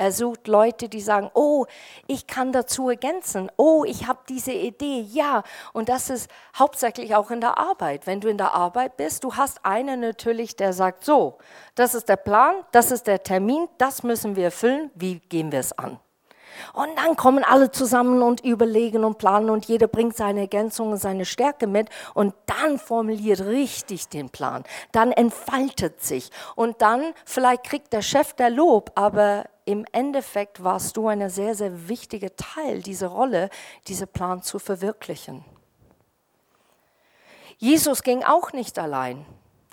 Er 0.02 0.12
sucht 0.12 0.48
Leute, 0.48 0.90
die 0.90 1.00
sagen, 1.00 1.30
oh, 1.36 1.68
ich 2.08 2.26
kann 2.26 2.52
dazu 2.52 2.90
ergänzen, 2.90 3.52
oh, 3.56 3.84
ich 3.86 4.08
habe 4.08 4.18
diese 4.28 4.52
Idee, 4.52 5.02
ja. 5.02 5.44
Und 5.74 5.90
das 5.90 6.10
ist 6.10 6.28
hauptsächlich 6.58 7.14
auch 7.14 7.30
in 7.30 7.40
der 7.40 7.60
Arbeit. 7.60 8.08
Wenn 8.08 8.20
du 8.20 8.28
in 8.28 8.40
der 8.40 8.56
Arbeit 8.56 8.98
bist, 8.98 9.24
du 9.24 9.36
hast 9.36 9.64
einen 9.64 10.00
natürlich, 10.00 10.56
der 10.56 10.74
sagt, 10.74 11.06
so, 11.06 11.38
das 11.76 11.94
ist 11.94 12.10
der 12.10 12.16
Plan, 12.16 12.56
das 12.72 12.90
ist 12.90 13.06
der 13.06 13.22
Termin, 13.22 13.68
das 13.78 14.02
müssen 14.02 14.36
wir 14.36 14.46
erfüllen, 14.46 14.90
wie 14.96 15.20
gehen 15.20 15.52
wir 15.52 15.60
es 15.60 15.72
an? 15.78 16.00
Und 16.74 16.90
dann 16.98 17.16
kommen 17.16 17.44
alle 17.44 17.72
zusammen 17.72 18.22
und 18.22 18.44
überlegen 18.44 19.04
und 19.04 19.18
planen 19.18 19.50
und 19.50 19.66
jeder 19.66 19.88
bringt 19.88 20.16
seine 20.16 20.42
Ergänzung 20.42 20.92
und 20.92 20.98
seine 20.98 21.26
Stärke 21.26 21.68
mit 21.68 21.90
und 22.14 22.34
dann 22.46 22.80
formuliert 22.80 23.42
richtig 23.42 24.10
den 24.10 24.30
Plan. 24.30 24.64
Dann 24.92 25.12
entfaltet 25.12 26.02
sich 26.02 26.30
und 26.56 26.82
dann 26.82 27.14
vielleicht 27.26 27.64
kriegt 27.64 27.94
der 27.94 28.02
Chef 28.02 28.34
der 28.34 28.50
Lob, 28.50 28.92
aber 28.96 29.46
im 29.66 29.86
Endeffekt 29.92 30.64
warst 30.64 30.98
du 30.98 31.08
ein 31.08 31.30
sehr, 31.30 31.56
sehr 31.56 31.88
wichtiger 31.88 32.36
Teil 32.36 32.82
dieser 32.82 33.08
Rolle, 33.08 33.50
diesen 33.88 34.08
Plan 34.08 34.42
zu 34.42 34.60
verwirklichen. 34.60 35.46
Jesus 37.58 38.02
ging 38.02 38.24
auch 38.24 38.54
nicht 38.54 38.80
allein. 38.80 39.26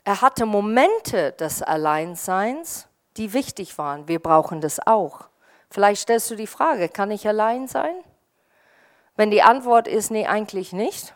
Er 0.05 0.21
hatte 0.21 0.47
Momente 0.47 1.33
des 1.33 1.63
Alleinseins, 1.63 2.87
die 3.17 3.33
wichtig 3.33 3.79
waren. 3.79 4.09
Wir 4.09 4.19
brauchen 4.19 4.61
das 4.61 4.79
auch. 4.87 5.29
Vielleicht 5.71 6.03
stellst 6.03 6.31
du 6.31 6.37
die 6.37 6.47
Frage, 6.47 6.89
kann 6.89 7.11
ich 7.11 7.27
allein 7.27 7.67
sein? 7.69 7.95
Wenn 9.17 9.31
die 9.31 9.43
Antwort 9.43 9.89
ist, 9.89 10.11
nee, 10.11 10.27
eigentlich 10.27 10.73
nicht, 10.73 11.15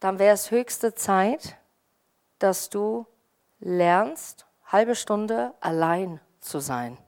dann 0.00 0.18
wäre 0.18 0.34
es 0.34 0.50
höchste 0.50 0.94
Zeit, 0.94 1.56
dass 2.38 2.70
du 2.70 3.06
lernst, 3.60 4.46
halbe 4.66 4.94
Stunde 4.94 5.52
allein 5.60 6.20
zu 6.40 6.60
sein, 6.60 6.98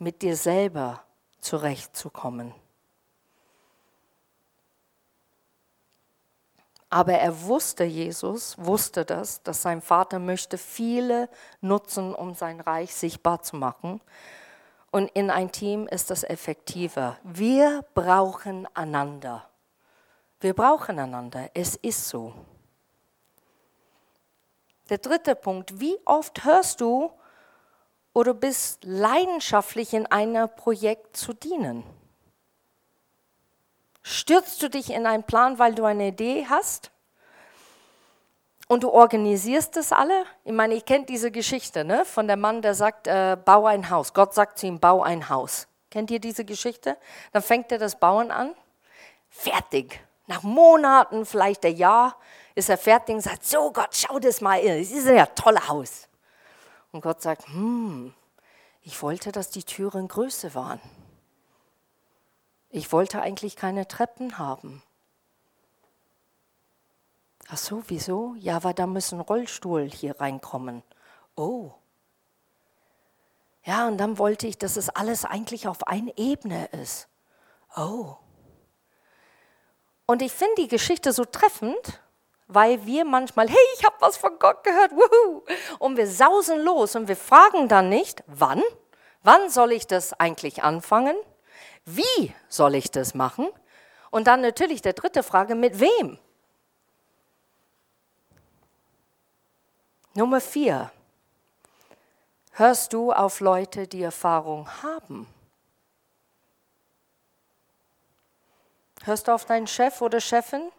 mit 0.00 0.22
dir 0.22 0.34
selber 0.34 1.04
zurechtzukommen. 1.40 2.54
Aber 6.88 7.12
er 7.12 7.42
wusste, 7.42 7.84
Jesus 7.84 8.56
wusste 8.58 9.04
das, 9.04 9.42
dass 9.44 9.62
sein 9.62 9.80
Vater 9.80 10.18
möchte 10.18 10.58
viele 10.58 11.28
nutzen, 11.60 12.14
um 12.14 12.34
sein 12.34 12.60
Reich 12.60 12.92
sichtbar 12.92 13.42
zu 13.42 13.54
machen. 13.56 14.00
Und 14.90 15.08
in 15.12 15.30
ein 15.30 15.52
Team 15.52 15.86
ist 15.86 16.10
das 16.10 16.24
effektiver. 16.24 17.16
Wir 17.22 17.84
brauchen 17.94 18.66
einander. 18.74 19.48
Wir 20.40 20.52
brauchen 20.52 20.98
einander. 20.98 21.48
Es 21.54 21.76
ist 21.76 22.08
so. 22.08 22.34
Der 24.88 24.98
dritte 24.98 25.36
Punkt. 25.36 25.78
Wie 25.78 25.96
oft 26.04 26.42
hörst 26.44 26.80
du 26.80 27.12
oder 28.12 28.34
bist 28.34 28.84
leidenschaftlich 28.84 29.92
in 29.94 30.06
einem 30.06 30.48
Projekt 30.48 31.16
zu 31.16 31.32
dienen? 31.32 31.84
Stürzt 34.02 34.62
du 34.62 34.68
dich 34.68 34.90
in 34.90 35.06
einen 35.06 35.22
Plan, 35.22 35.58
weil 35.58 35.74
du 35.74 35.84
eine 35.84 36.08
Idee 36.08 36.46
hast? 36.48 36.90
Und 38.66 38.84
du 38.84 38.90
organisierst 38.90 39.76
das 39.76 39.92
alle? 39.92 40.24
Ich 40.44 40.52
meine, 40.52 40.74
ihr 40.74 40.80
kennt 40.80 41.08
diese 41.08 41.30
Geschichte 41.30 41.84
ne? 41.84 42.04
von 42.04 42.28
dem 42.28 42.40
Mann, 42.40 42.62
der 42.62 42.74
sagt, 42.74 43.08
äh, 43.08 43.36
bau 43.44 43.66
ein 43.66 43.90
Haus. 43.90 44.14
Gott 44.14 44.32
sagt 44.32 44.58
zu 44.58 44.66
ihm, 44.66 44.78
bau 44.78 45.02
ein 45.02 45.28
Haus. 45.28 45.66
Kennt 45.90 46.10
ihr 46.10 46.20
diese 46.20 46.44
Geschichte? 46.44 46.96
Dann 47.32 47.42
fängt 47.42 47.72
er 47.72 47.78
das 47.78 47.98
Bauen 47.98 48.30
an. 48.30 48.54
Fertig. 49.28 50.00
Nach 50.28 50.44
Monaten, 50.44 51.26
vielleicht 51.26 51.64
ein 51.66 51.76
Jahr, 51.76 52.16
ist 52.54 52.68
er 52.68 52.78
fertig 52.78 53.16
und 53.16 53.22
sagt, 53.22 53.44
so 53.44 53.72
Gott, 53.72 53.88
schau 53.92 54.20
das 54.20 54.40
mal, 54.40 54.62
das 54.62 54.92
ist 54.92 55.06
ja 55.06 55.24
ein 55.24 55.34
tolles 55.34 55.68
Haus. 55.68 56.08
Und 56.92 57.02
Gott 57.02 57.22
sagt, 57.22 57.46
hm, 57.48 58.12
ich 58.82 59.00
wollte, 59.02 59.32
dass 59.32 59.50
die 59.50 59.64
Türen 59.64 60.08
größer 60.08 60.54
waren. 60.54 60.80
Ich 62.70 62.92
wollte 62.92 63.20
eigentlich 63.20 63.56
keine 63.56 63.88
Treppen 63.88 64.38
haben. 64.38 64.82
Ach 67.48 67.58
so, 67.58 67.82
wieso? 67.88 68.34
Ja, 68.38 68.62
weil 68.62 68.74
da 68.74 68.86
muss 68.86 69.12
ein 69.12 69.20
Rollstuhl 69.20 69.90
hier 69.90 70.20
reinkommen. 70.20 70.84
Oh. 71.34 71.72
Ja, 73.64 73.88
und 73.88 73.98
dann 73.98 74.18
wollte 74.18 74.46
ich, 74.46 74.56
dass 74.56 74.76
es 74.76 74.88
alles 74.88 75.24
eigentlich 75.24 75.66
auf 75.66 75.86
einer 75.86 76.16
Ebene 76.16 76.66
ist. 76.66 77.08
Oh. 77.76 78.16
Und 80.06 80.22
ich 80.22 80.32
finde 80.32 80.54
die 80.58 80.68
Geschichte 80.68 81.12
so 81.12 81.24
treffend, 81.24 82.00
weil 82.52 82.84
wir 82.86 83.04
manchmal, 83.04 83.48
hey, 83.48 83.66
ich 83.76 83.84
habe 83.84 83.96
was 84.00 84.16
von 84.16 84.38
Gott 84.38 84.64
gehört, 84.64 84.92
wuhu, 84.92 85.42
und 85.78 85.96
wir 85.96 86.06
sausen 86.06 86.60
los 86.60 86.94
und 86.96 87.08
wir 87.08 87.16
fragen 87.16 87.68
dann 87.68 87.88
nicht, 87.88 88.22
wann? 88.26 88.62
Wann 89.22 89.50
soll 89.50 89.72
ich 89.72 89.86
das 89.86 90.12
eigentlich 90.18 90.62
anfangen? 90.62 91.16
Wie 91.84 92.34
soll 92.48 92.74
ich 92.74 92.90
das 92.90 93.14
machen? 93.14 93.48
Und 94.10 94.26
dann 94.26 94.40
natürlich 94.40 94.82
der 94.82 94.92
dritte 94.92 95.22
Frage, 95.22 95.54
mit 95.54 95.80
wem? 95.80 96.18
Nummer 100.14 100.40
vier. 100.40 100.90
Hörst 102.52 102.92
du 102.92 103.12
auf 103.12 103.40
Leute, 103.40 103.86
die 103.86 104.02
Erfahrung 104.02 104.68
haben? 104.82 105.26
Hörst 109.04 109.28
du 109.28 109.32
auf 109.32 109.44
deinen 109.44 109.66
Chef 109.66 110.02
oder 110.02 110.20
Chefin? 110.20 110.70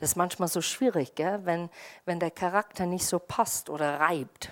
Das 0.00 0.10
ist 0.10 0.16
manchmal 0.16 0.48
so 0.48 0.62
schwierig, 0.62 1.14
gell? 1.14 1.40
Wenn, 1.44 1.68
wenn 2.06 2.18
der 2.18 2.30
Charakter 2.30 2.86
nicht 2.86 3.04
so 3.04 3.18
passt 3.18 3.68
oder 3.68 4.00
reibt. 4.00 4.50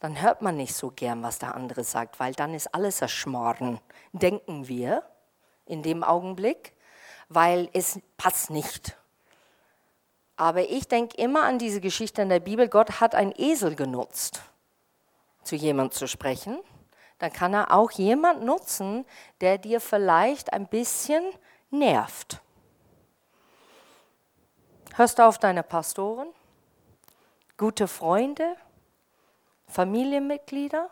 Dann 0.00 0.20
hört 0.20 0.42
man 0.42 0.56
nicht 0.56 0.74
so 0.74 0.90
gern, 0.90 1.22
was 1.22 1.38
der 1.38 1.54
andere 1.54 1.84
sagt, 1.84 2.18
weil 2.18 2.34
dann 2.34 2.54
ist 2.54 2.74
alles 2.74 3.00
erschmoren, 3.00 3.80
denken 4.12 4.66
wir 4.66 5.04
in 5.66 5.82
dem 5.82 6.02
Augenblick, 6.02 6.72
weil 7.28 7.68
es 7.72 8.00
passt 8.16 8.50
nicht. 8.50 8.96
Aber 10.36 10.68
ich 10.68 10.88
denke 10.88 11.16
immer 11.18 11.44
an 11.44 11.58
diese 11.58 11.80
Geschichte 11.80 12.22
in 12.22 12.30
der 12.30 12.40
Bibel. 12.40 12.68
Gott 12.68 13.00
hat 13.00 13.14
einen 13.14 13.34
Esel 13.36 13.76
genutzt, 13.76 14.42
zu 15.44 15.54
jemandem 15.54 15.92
zu 15.92 16.08
sprechen. 16.08 16.58
Dann 17.18 17.32
kann 17.32 17.52
er 17.52 17.72
auch 17.72 17.90
jemand 17.92 18.42
nutzen, 18.42 19.04
der 19.42 19.58
dir 19.58 19.80
vielleicht 19.80 20.52
ein 20.54 20.66
bisschen 20.66 21.22
nervt. 21.70 22.40
Hörst 25.00 25.18
du 25.18 25.26
auf 25.26 25.38
deine 25.38 25.62
Pastoren, 25.62 26.28
gute 27.56 27.88
Freunde, 27.88 28.54
Familienmitglieder? 29.66 30.90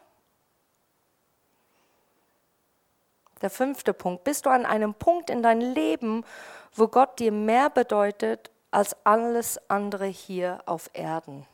Der 3.42 3.50
fünfte 3.50 3.92
Punkt. 3.92 4.24
Bist 4.24 4.46
du 4.46 4.50
an 4.50 4.64
einem 4.64 4.94
Punkt 4.94 5.28
in 5.28 5.42
deinem 5.42 5.74
Leben, 5.74 6.24
wo 6.72 6.88
Gott 6.88 7.18
dir 7.18 7.32
mehr 7.32 7.68
bedeutet 7.68 8.50
als 8.70 8.96
alles 9.04 9.60
andere 9.68 10.06
hier 10.06 10.62
auf 10.64 10.88
Erden. 10.94 11.46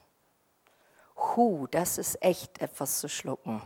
Hu, 1.17 1.67
das 1.67 1.99
ist 1.99 2.23
echt 2.23 2.61
etwas 2.61 3.01
zu 3.01 3.09
schlucken. 3.09 3.63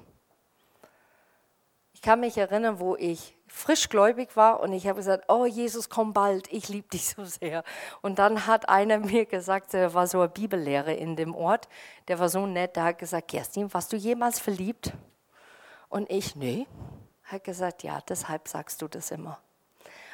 Ich 1.92 2.00
kann 2.00 2.20
mich 2.20 2.38
erinnern, 2.38 2.80
wo 2.80 2.96
ich 2.96 3.37
frischgläubig 3.48 4.36
war 4.36 4.60
und 4.60 4.72
ich 4.72 4.86
habe 4.86 4.98
gesagt, 4.98 5.24
oh 5.28 5.46
Jesus, 5.46 5.88
komm 5.88 6.12
bald, 6.12 6.52
ich 6.52 6.68
liebe 6.68 6.88
dich 6.88 7.08
so 7.10 7.24
sehr. 7.24 7.64
Und 8.02 8.18
dann 8.18 8.46
hat 8.46 8.68
einer 8.68 8.98
mir 8.98 9.26
gesagt, 9.26 9.74
er 9.74 9.94
war 9.94 10.06
so 10.06 10.20
ein 10.20 10.30
Bibellehrer 10.30 10.96
in 10.96 11.16
dem 11.16 11.34
Ort, 11.34 11.68
der 12.08 12.18
war 12.18 12.28
so 12.28 12.46
nett, 12.46 12.76
der 12.76 12.84
hat 12.84 12.98
gesagt, 12.98 13.28
Kerstin, 13.28 13.72
warst 13.72 13.92
du 13.92 13.96
jemals 13.96 14.38
verliebt? 14.38 14.92
Und 15.88 16.10
ich, 16.10 16.36
nee. 16.36 16.66
Hat 17.24 17.44
gesagt, 17.44 17.82
ja, 17.82 18.00
deshalb 18.08 18.48
sagst 18.48 18.80
du 18.80 18.88
das 18.88 19.10
immer. 19.10 19.38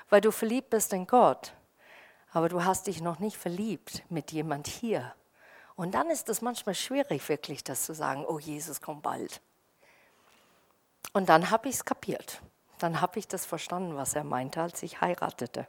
Weil 0.08 0.20
du 0.20 0.32
verliebt 0.32 0.70
bist 0.70 0.92
in 0.92 1.06
Gott, 1.06 1.54
aber 2.32 2.48
du 2.48 2.64
hast 2.64 2.88
dich 2.88 3.00
noch 3.00 3.20
nicht 3.20 3.36
verliebt 3.36 4.02
mit 4.08 4.32
jemand 4.32 4.66
hier. 4.66 5.14
Und 5.76 5.94
dann 5.94 6.10
ist 6.10 6.28
es 6.28 6.40
manchmal 6.42 6.74
schwierig, 6.74 7.28
wirklich 7.28 7.64
das 7.64 7.84
zu 7.84 7.94
sagen, 7.94 8.24
oh 8.26 8.38
Jesus, 8.38 8.80
komm 8.80 9.00
bald. 9.02 9.40
Und 11.12 11.28
dann 11.28 11.50
habe 11.50 11.68
ich 11.68 11.76
es 11.76 11.84
kapiert. 11.84 12.40
Dann 12.84 13.00
habe 13.00 13.18
ich 13.18 13.26
das 13.26 13.46
verstanden, 13.46 13.96
was 13.96 14.14
er 14.14 14.24
meinte, 14.24 14.60
als 14.60 14.82
ich 14.82 15.00
heiratete. 15.00 15.66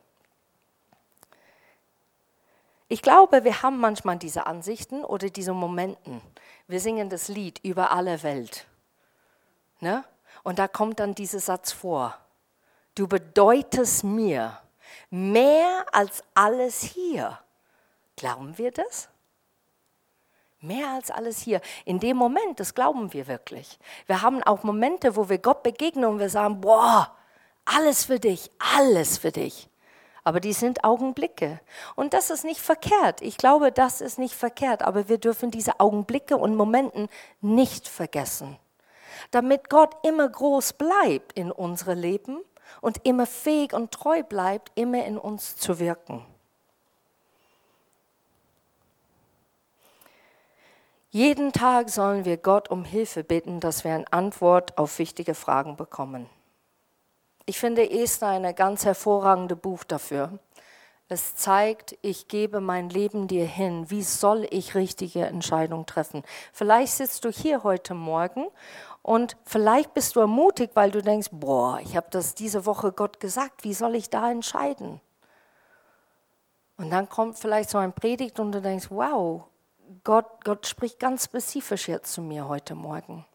Ich 2.89 3.01
glaube, 3.01 3.45
wir 3.45 3.61
haben 3.61 3.79
manchmal 3.79 4.17
diese 4.17 4.45
Ansichten 4.47 5.05
oder 5.05 5.29
diese 5.29 5.53
Momenten. 5.53 6.19
Wir 6.67 6.81
singen 6.81 7.09
das 7.09 7.29
Lied 7.29 7.61
über 7.63 7.91
alle 7.91 8.21
Welt. 8.21 8.67
Ne? 9.79 10.03
Und 10.43 10.59
da 10.59 10.67
kommt 10.67 10.99
dann 10.99 11.15
dieser 11.15 11.39
Satz 11.39 11.71
vor. 11.71 12.17
Du 12.95 13.07
bedeutest 13.07 14.03
mir 14.03 14.59
mehr 15.09 15.85
als 15.93 16.21
alles 16.33 16.81
hier. 16.81 17.39
Glauben 18.17 18.57
wir 18.57 18.73
das? 18.73 19.07
Mehr 20.65 20.89
als 20.89 21.11
alles 21.11 21.39
hier. 21.39 21.61
In 21.85 21.99
dem 21.99 22.17
Moment, 22.17 22.59
das 22.59 22.73
glauben 22.73 23.13
wir 23.13 23.27
wirklich. 23.27 23.77
Wir 24.07 24.21
haben 24.21 24.41
auch 24.43 24.63
Momente, 24.63 25.15
wo 25.15 25.29
wir 25.29 25.37
Gott 25.37 25.63
begegnen 25.63 26.05
und 26.05 26.19
wir 26.19 26.29
sagen, 26.29 26.61
boah, 26.61 27.15
alles 27.65 28.05
für 28.05 28.19
dich, 28.19 28.49
alles 28.75 29.17
für 29.17 29.31
dich. 29.31 29.69
Aber 30.23 30.39
die 30.39 30.53
sind 30.53 30.83
Augenblicke. 30.83 31.59
Und 31.95 32.13
das 32.15 32.31
ist 32.31 32.45
nicht 32.45 32.59
verkehrt. 32.59 33.21
Ich 33.21 33.37
glaube, 33.37 33.71
das 33.71 34.01
ist 34.01 34.17
nicht 34.17 34.33
verkehrt. 34.33 34.81
Aber 34.81 35.07
wir 35.07 35.19
dürfen 35.19 35.51
diese 35.51 35.79
Augenblicke 35.79 36.35
und 36.35 36.55
Momenten 36.55 37.09
nicht 37.41 37.87
vergessen. 37.87 38.57
Damit 39.29 39.69
Gott 39.69 39.95
immer 40.03 40.27
groß 40.27 40.73
bleibt 40.73 41.33
in 41.33 41.51
unserem 41.51 41.99
Leben 41.99 42.39
und 42.81 43.05
immer 43.05 43.27
fähig 43.27 43.73
und 43.73 43.91
treu 43.91 44.23
bleibt, 44.23 44.71
immer 44.73 45.05
in 45.05 45.19
uns 45.19 45.57
zu 45.57 45.79
wirken. 45.79 46.25
Jeden 51.15 51.53
Tag 51.53 51.89
sollen 51.89 52.25
wir 52.25 52.35
Gott 52.35 52.69
um 52.69 52.83
Hilfe 52.83 53.23
bitten, 53.23 53.61
dass 53.61 53.85
wir 53.85 53.93
eine 53.93 54.11
Antwort 54.11 54.77
auf 54.77 54.99
wichtige 54.99 55.33
Fragen 55.33 55.77
bekommen. 55.77 56.29
Ich 57.45 57.57
finde 57.57 57.89
Esther 57.89 58.27
ein 58.27 58.53
ganz 58.53 58.83
hervorragendes 58.83 59.57
Buch 59.57 59.85
dafür. 59.85 60.39
Es 61.07 61.37
zeigt, 61.37 61.97
ich 62.01 62.27
gebe 62.27 62.59
mein 62.59 62.89
Leben 62.89 63.29
dir 63.29 63.45
hin. 63.45 63.89
Wie 63.89 64.03
soll 64.03 64.45
ich 64.49 64.75
richtige 64.75 65.25
Entscheidungen 65.25 65.85
treffen? 65.85 66.21
Vielleicht 66.51 66.91
sitzt 66.91 67.23
du 67.23 67.29
hier 67.29 67.63
heute 67.63 67.93
Morgen 67.93 68.47
und 69.01 69.37
vielleicht 69.45 69.93
bist 69.93 70.17
du 70.17 70.19
ermutigt, 70.19 70.75
weil 70.75 70.91
du 70.91 71.01
denkst, 71.01 71.29
boah, 71.31 71.79
ich 71.81 71.95
habe 71.95 72.07
das 72.09 72.35
diese 72.35 72.65
Woche 72.65 72.91
Gott 72.91 73.21
gesagt. 73.21 73.63
Wie 73.63 73.73
soll 73.73 73.95
ich 73.95 74.09
da 74.09 74.29
entscheiden? 74.29 74.99
Und 76.75 76.89
dann 76.89 77.07
kommt 77.07 77.39
vielleicht 77.39 77.69
so 77.69 77.77
ein 77.77 77.93
Predigt 77.93 78.37
und 78.41 78.51
du 78.51 78.61
denkst, 78.61 78.87
wow, 78.89 79.45
Gott, 80.03 80.43
Gott 80.43 80.65
spricht 80.67 80.99
ganz 80.99 81.25
spezifisch 81.25 81.87
jetzt 81.87 82.13
zu 82.13 82.21
mir 82.21 82.47
heute 82.47 82.75
Morgen. 82.75 83.25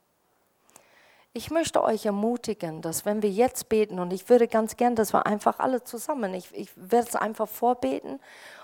Ich 1.33 1.51
möchte 1.51 1.83
euch 1.83 2.07
ermutigen, 2.07 2.83
dass 2.83 3.05
wenn 3.05 3.23
wir 3.23 3.31
jetzt 3.31 3.69
beten, 3.69 4.01
und 4.01 4.13
ich 4.13 4.29
würde 4.29 4.49
ganz 4.49 4.77
gern, 4.77 4.97
dass 4.97 5.13
wir 5.13 5.27
einfach 5.27 5.61
alle 5.61 5.85
zusammen, 5.85 6.35
ich, 6.35 6.53
ich 6.53 6.71
werde 6.75 7.09
es 7.09 7.17
einfach 7.17 7.49
vorbeten, 7.49 8.19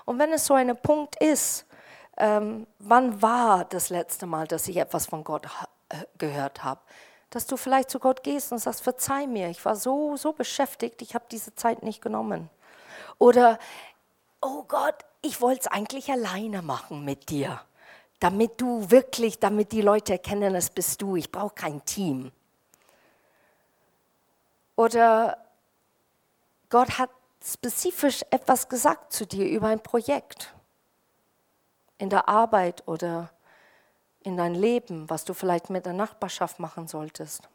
und 0.05 0.18
wenn 0.18 0.32
es 0.32 0.47
so 0.47 0.55
ein 0.55 0.76
Punkt 0.76 1.22
ist, 1.22 1.64
ähm, 2.16 2.66
wann 2.80 3.22
war 3.22 3.66
das 3.66 3.88
letzte 3.90 4.26
Mal, 4.26 4.49
dass 4.49 4.66
ich 4.66 4.78
etwas 4.78 5.07
von 5.07 5.22
Gott 5.22 5.47
äh, 5.90 5.97
gehört 6.18 6.64
habe, 6.64 6.80
dass 7.30 7.47
du 7.47 7.57
vielleicht 7.57 7.90
zu 7.90 8.01
Gott 8.01 8.24
gehst 8.24 8.51
und 8.51 8.59
sagst, 8.59 8.82
verzeih 8.82 9.28
mir, 9.28 9.49
ich 9.49 9.64
war 9.64 9.76
so, 9.76 10.16
so 10.16 10.32
beschäftigt, 10.32 11.03
ich 11.03 11.14
habe 11.14 11.26
diese 11.30 11.55
Zeit 11.55 11.84
nicht 11.84 12.03
genommen. 12.03 12.51
Oder, 13.18 13.61
oh 14.40 14.64
Gott, 14.64 14.97
ich 15.22 15.40
wollte 15.40 15.61
es 15.61 15.66
eigentlich 15.68 16.11
alleine 16.11 16.62
machen 16.62 17.05
mit 17.05 17.30
dir 17.30 17.61
damit 18.21 18.61
du 18.61 18.91
wirklich, 18.91 19.39
damit 19.39 19.73
die 19.73 19.83
Leute 19.83 20.14
erkennen, 20.14 20.55
es 20.55 20.71
bist 20.71 21.03
du. 21.03 21.17
Ich 21.17 21.31
brauche 21.31 21.55
kein 21.55 21.85
Team. 21.85 22.33
Oder 24.75 25.39
Gott 26.69 26.99
hat 26.99 27.11
spezifisch 27.45 28.23
etwas 28.31 28.69
gesagt 28.69 29.12
zu 29.12 29.27
dir 29.27 29.49
über 29.49 29.69
ein 29.69 29.83
Projekt 29.83 30.55
in 31.99 32.11
der 32.11 32.29
Arbeit 32.29 32.87
oder 32.87 33.31
in 34.23 34.37
dein 34.37 34.55
Leben, 34.55 35.09
was 35.09 35.25
du 35.25 35.35
vielleicht 35.35 35.71
mit 35.71 35.87
der 35.87 35.93
Nachbarschaft 35.93 36.59
machen 36.59 36.89
solltest. 36.89 37.49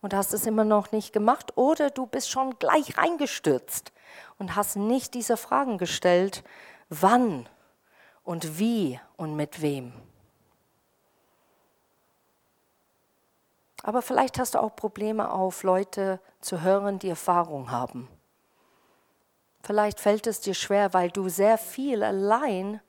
Und 0.00 0.14
hast 0.14 0.32
es 0.32 0.46
immer 0.46 0.64
noch 0.64 0.92
nicht 0.92 1.12
gemacht 1.12 1.56
oder 1.56 1.90
du 1.90 2.06
bist 2.06 2.30
schon 2.30 2.58
gleich 2.58 2.98
reingestürzt 2.98 3.92
und 4.38 4.56
hast 4.56 4.76
nicht 4.76 5.14
diese 5.14 5.36
Fragen 5.36 5.78
gestellt, 5.78 6.42
wann 6.88 7.48
und 8.24 8.58
wie 8.58 9.00
und 9.16 9.36
mit 9.36 9.62
wem. 9.62 9.92
Aber 13.82 14.02
vielleicht 14.02 14.38
hast 14.38 14.54
du 14.54 14.60
auch 14.60 14.76
Probleme 14.76 15.30
auf, 15.32 15.64
Leute 15.64 16.20
zu 16.40 16.62
hören, 16.62 16.98
die 16.98 17.08
Erfahrung 17.08 17.70
haben. 17.70 18.08
Vielleicht 19.62 20.00
fällt 20.00 20.26
es 20.26 20.40
dir 20.40 20.54
schwer, 20.54 20.92
weil 20.94 21.10
du 21.10 21.28
sehr 21.28 21.58
viel 21.58 22.02
allein 22.02 22.80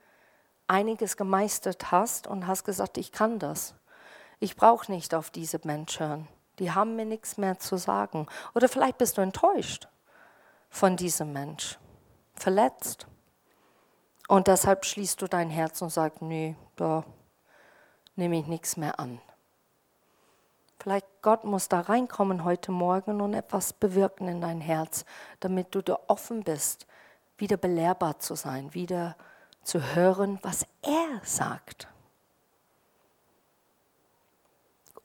einiges 0.68 1.18
gemeistert 1.18 1.92
hast 1.92 2.28
und 2.28 2.48
hast 2.48 2.64
gesagt, 2.64 2.98
ich 2.98 3.12
kann 3.12 3.40
das. 3.40 3.76
Ich 4.40 4.56
brauche 4.56 4.92
nicht 4.92 5.14
auf 5.14 5.30
diese 5.30 5.60
Menschen 5.64 6.08
hören. 6.08 6.28
Die 6.60 6.72
haben 6.72 6.96
mir 6.96 7.06
nichts 7.06 7.38
mehr 7.38 7.58
zu 7.60 7.78
sagen. 7.78 8.28
Oder 8.54 8.70
vielleicht 8.70 8.98
bist 8.98 9.18
du 9.18 9.22
enttäuscht 9.22 9.88
von 10.70 10.98
diesem 10.98 11.34
Mensch, 11.34 11.78
verletzt. 12.36 13.08
Und 14.28 14.48
deshalb 14.48 14.86
schließt 14.86 15.22
du 15.22 15.28
dein 15.28 15.50
Herz 15.50 15.82
und 15.82 15.90
sagst, 15.90 16.22
nee, 16.22 16.56
da 16.76 17.04
nehme 18.16 18.40
ich 18.40 18.48
nichts 18.48 18.78
mehr 18.78 19.00
an. 19.00 19.20
Vielleicht 20.80 21.08
Gott 21.22 21.46
muss 21.46 21.70
da 21.70 21.80
reinkommen 21.82 22.44
heute 22.44 22.72
Morgen 22.72 23.22
und 23.22 23.34
etwas 23.34 23.72
bewirken 23.74 24.28
in 24.28 24.42
dein 24.42 24.60
Herz, 24.60 25.06
damit 25.40 25.74
du 25.74 25.82
da 25.82 25.98
offen 26.08 26.44
bist, 26.44 26.88
wieder 27.38 27.58
belehrbar 27.58 28.20
zu 28.20 28.36
sein, 28.36 28.74
wieder 28.74 29.16
zu 29.64 29.96
hören, 29.96 30.40
was 30.42 30.66
er 30.82 31.22
sagt. 31.24 31.88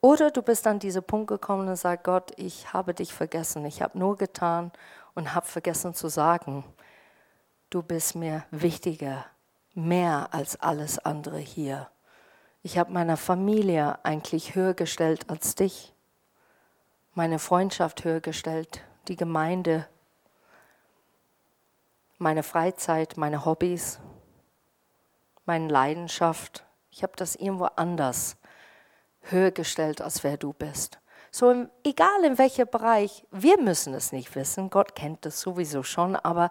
Oder 0.01 0.31
du 0.31 0.43
bist 0.43 0.67
an 0.67 0.79
diesen 0.79 1.03
Punkt 1.03 1.29
gekommen 1.29 1.69
und 1.69 1.77
sagst, 1.77 2.05
Gott, 2.05 2.33
ich 2.37 2.73
habe 2.73 2.95
dich 2.95 3.13
vergessen, 3.13 3.65
ich 3.65 3.83
habe 3.83 3.99
nur 3.99 4.17
getan 4.17 4.73
und 5.15 5.35
habe 5.35 5.47
vergessen 5.47 5.95
zu 5.95 6.09
sagen, 6.09 6.65
du 7.71 7.83
bist 7.83 8.15
mir 8.15 8.45
wichtiger, 8.51 9.27
mehr 9.75 10.29
als 10.33 10.61
alles 10.61 10.99
andere 10.99 11.39
hier. 11.39 11.91
Ich 12.63 12.79
habe 12.79 12.93
meine 12.93 13.17
Familie 13.17 13.99
eigentlich 14.05 14.55
höher 14.55 14.75
gestellt 14.75 15.29
als 15.29 15.55
dich, 15.55 15.95
meine 17.15 17.39
Freundschaft 17.39 18.05
höher 18.05 18.21
gestellt, 18.21 18.83
die 19.09 19.17
Gemeinde, 19.17 19.87
meine 22.19 22.43
Freizeit, 22.43 23.17
meine 23.17 23.45
Hobbys, 23.45 24.01
meine 25.45 25.69
Leidenschaft. 25.69 26.65
Ich 26.91 27.03
habe 27.03 27.13
das 27.17 27.37
irgendwo 27.37 27.67
anders 27.77 28.37
höher 29.23 29.51
gestellt, 29.51 30.01
als 30.01 30.25
wer 30.25 30.37
du 30.37 30.53
bist. 30.53 30.99
So, 31.31 31.67
egal 31.85 32.25
in 32.25 32.39
welchem 32.39 32.69
Bereich, 32.69 33.25
wir 33.31 33.61
müssen 33.61 33.95
es 33.95 34.13
nicht 34.13 34.35
wissen, 34.35 34.71
Gott 34.71 34.95
kennt 34.95 35.25
das 35.27 35.41
sowieso 35.41 35.83
schon, 35.83 36.17
aber 36.17 36.51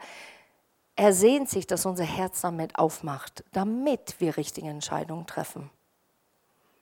er 0.97 1.13
sehnt 1.13 1.47
sich, 1.47 1.67
dass 1.67 1.85
unser 1.85 2.03
Herz 2.03 2.41
damit 2.41 2.77
aufmacht, 2.77 3.43
damit 3.53 4.15
wir 4.19 4.35
richtige 4.35 4.67
Entscheidungen 4.67 5.27
treffen. 5.27 5.69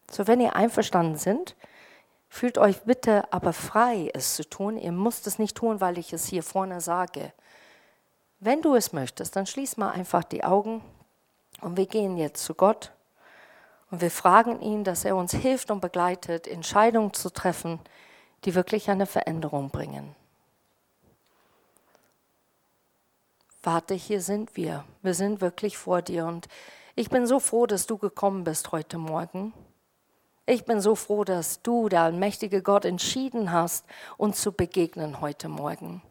So, 0.10 0.26
wenn 0.26 0.40
ihr 0.40 0.56
einverstanden 0.56 1.18
sind, 1.18 1.56
fühlt 2.30 2.58
euch 2.58 2.82
bitte 2.84 3.32
aber 3.34 3.52
frei, 3.52 4.10
es 4.14 4.36
zu 4.36 4.50
tun. 4.50 4.78
Ihr 4.78 4.94
müsst 4.94 5.28
es 5.28 5.38
nicht 5.38 5.58
tun, 5.58 5.82
weil 5.82 5.98
ich 5.98 6.14
es 6.14 6.28
hier 6.28 6.44
vorne 6.44 6.80
sage. 6.80 7.34
Wenn 8.40 8.62
du 8.62 8.76
es 8.76 8.94
möchtest, 8.94 9.36
dann 9.36 9.46
schließ 9.46 9.76
mal 9.78 9.92
einfach 9.92 10.24
die 10.24 10.46
Augen 10.46 10.82
und 11.60 11.76
wir 11.76 11.86
gehen 11.86 12.18
jetzt 12.18 12.44
zu 12.44 12.54
Gott 12.54 12.94
und 13.92 14.00
wir 14.00 14.12
fragen 14.12 14.62
ihn, 14.62 14.86
dass 14.86 15.04
er 15.04 15.18
uns 15.18 15.34
hilft 15.34 15.72
und 15.72 15.82
begleitet, 15.82 16.48
Entscheidungen 16.48 17.14
zu 17.14 17.30
treffen, 17.32 17.80
die 18.46 18.56
wirklich 18.56 18.90
eine 18.90 19.08
Veränderung 19.08 19.72
bringen. 19.72 20.16
Warte, 23.66 23.94
hier 23.94 24.22
sind 24.22 24.56
wir. 24.56 24.86
Wir 25.02 25.14
sind 25.14 25.42
wirklich 25.42 25.78
vor 25.78 26.02
dir. 26.02 26.26
Und 26.26 26.48
ich 26.96 27.10
bin 27.10 27.28
so 27.28 27.40
froh, 27.40 27.66
dass 27.66 27.88
du 27.88 27.98
gekommen 27.98 28.44
bist 28.44 28.72
heute 28.72 28.98
Morgen. 28.98 29.54
Ich 30.46 30.66
bin 30.66 30.80
so 30.80 30.96
froh, 30.96 31.24
dass 31.24 31.62
du, 31.62 31.90
der 31.90 32.02
allmächtige 32.02 32.62
Gott, 32.62 32.86
entschieden 32.86 33.52
hast, 33.52 33.86
uns 34.18 34.42
zu 34.42 34.52
begegnen 34.52 35.22
heute 35.22 35.50
Morgen. 35.50 36.02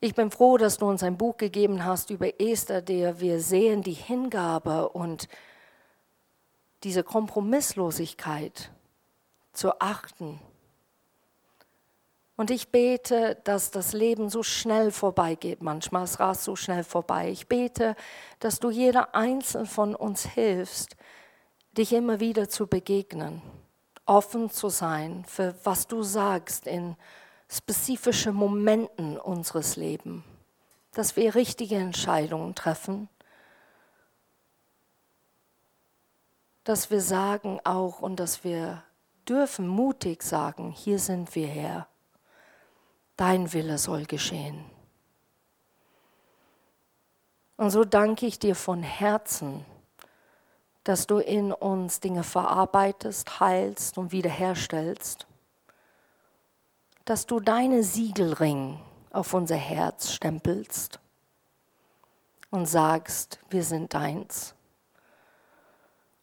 Ich 0.00 0.14
bin 0.14 0.30
froh, 0.30 0.56
dass 0.56 0.78
du 0.78 0.88
uns 0.88 1.02
ein 1.02 1.18
Buch 1.18 1.36
gegeben 1.36 1.84
hast 1.84 2.10
über 2.10 2.40
Esther, 2.40 2.80
der 2.80 3.20
wir 3.20 3.40
sehen 3.40 3.82
die 3.82 3.92
Hingabe 3.92 4.88
und 4.88 5.28
diese 6.84 7.02
Kompromisslosigkeit 7.02 8.70
zu 9.52 9.78
achten. 9.80 10.40
Und 12.40 12.50
ich 12.50 12.70
bete, 12.70 13.36
dass 13.44 13.70
das 13.70 13.92
Leben 13.92 14.30
so 14.30 14.42
schnell 14.42 14.92
vorbeigeht. 14.92 15.60
Manchmal 15.62 16.04
es 16.04 16.20
rast 16.20 16.44
so 16.44 16.56
schnell 16.56 16.84
vorbei. 16.84 17.28
Ich 17.28 17.48
bete, 17.48 17.94
dass 18.38 18.60
du 18.60 18.70
jeder 18.70 19.14
einzelne 19.14 19.66
von 19.66 19.94
uns 19.94 20.24
hilfst, 20.24 20.96
dich 21.76 21.92
immer 21.92 22.18
wieder 22.18 22.48
zu 22.48 22.66
begegnen, 22.66 23.42
offen 24.06 24.48
zu 24.48 24.70
sein 24.70 25.26
für 25.26 25.54
was 25.64 25.86
du 25.86 26.02
sagst 26.02 26.66
in 26.66 26.96
spezifischen 27.50 28.34
Momenten 28.34 29.18
unseres 29.18 29.76
Lebens, 29.76 30.22
dass 30.94 31.16
wir 31.16 31.34
richtige 31.34 31.76
Entscheidungen 31.76 32.54
treffen, 32.54 33.10
dass 36.64 36.90
wir 36.90 37.02
sagen 37.02 37.60
auch 37.64 38.00
und 38.00 38.18
dass 38.18 38.44
wir 38.44 38.82
dürfen 39.28 39.68
mutig 39.68 40.22
sagen, 40.22 40.70
hier 40.70 40.98
sind 40.98 41.34
wir 41.34 41.46
her, 41.46 41.86
dein 43.20 43.52
Wille 43.52 43.76
soll 43.76 44.06
geschehen. 44.06 44.64
Und 47.58 47.70
so 47.70 47.84
danke 47.84 48.24
ich 48.24 48.38
dir 48.38 48.54
von 48.54 48.82
Herzen, 48.82 49.66
dass 50.84 51.06
du 51.06 51.18
in 51.18 51.52
uns 51.52 52.00
Dinge 52.00 52.22
verarbeitest, 52.22 53.38
heilst 53.38 53.98
und 53.98 54.12
wiederherstellst, 54.12 55.26
dass 57.04 57.26
du 57.26 57.40
deine 57.40 57.82
Siegelring 57.82 58.80
auf 59.10 59.34
unser 59.34 59.56
Herz 59.56 60.12
stempelst 60.12 60.98
und 62.48 62.64
sagst, 62.64 63.38
wir 63.50 63.64
sind 63.64 63.92
deins. 63.92 64.54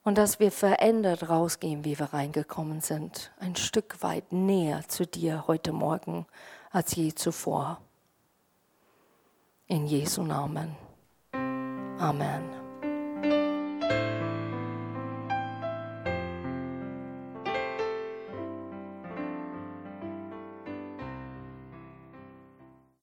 Und 0.02 0.18
dass 0.18 0.40
wir 0.40 0.52
verändert 0.52 1.30
rausgehen, 1.30 1.86
wie 1.86 2.00
wir 2.00 2.12
reingekommen 2.12 2.82
sind, 2.82 3.32
ein 3.40 3.56
Stück 3.56 4.02
weit 4.02 4.32
näher 4.32 4.88
zu 4.88 5.06
dir 5.06 5.46
heute 5.46 5.74
Morgen 5.74 6.26
als 6.78 6.92
je 6.94 7.12
zuvor. 7.16 7.78
In 9.66 9.88
Jesu 9.88 10.22
Namen. 10.22 10.78
Amen. 11.98 12.57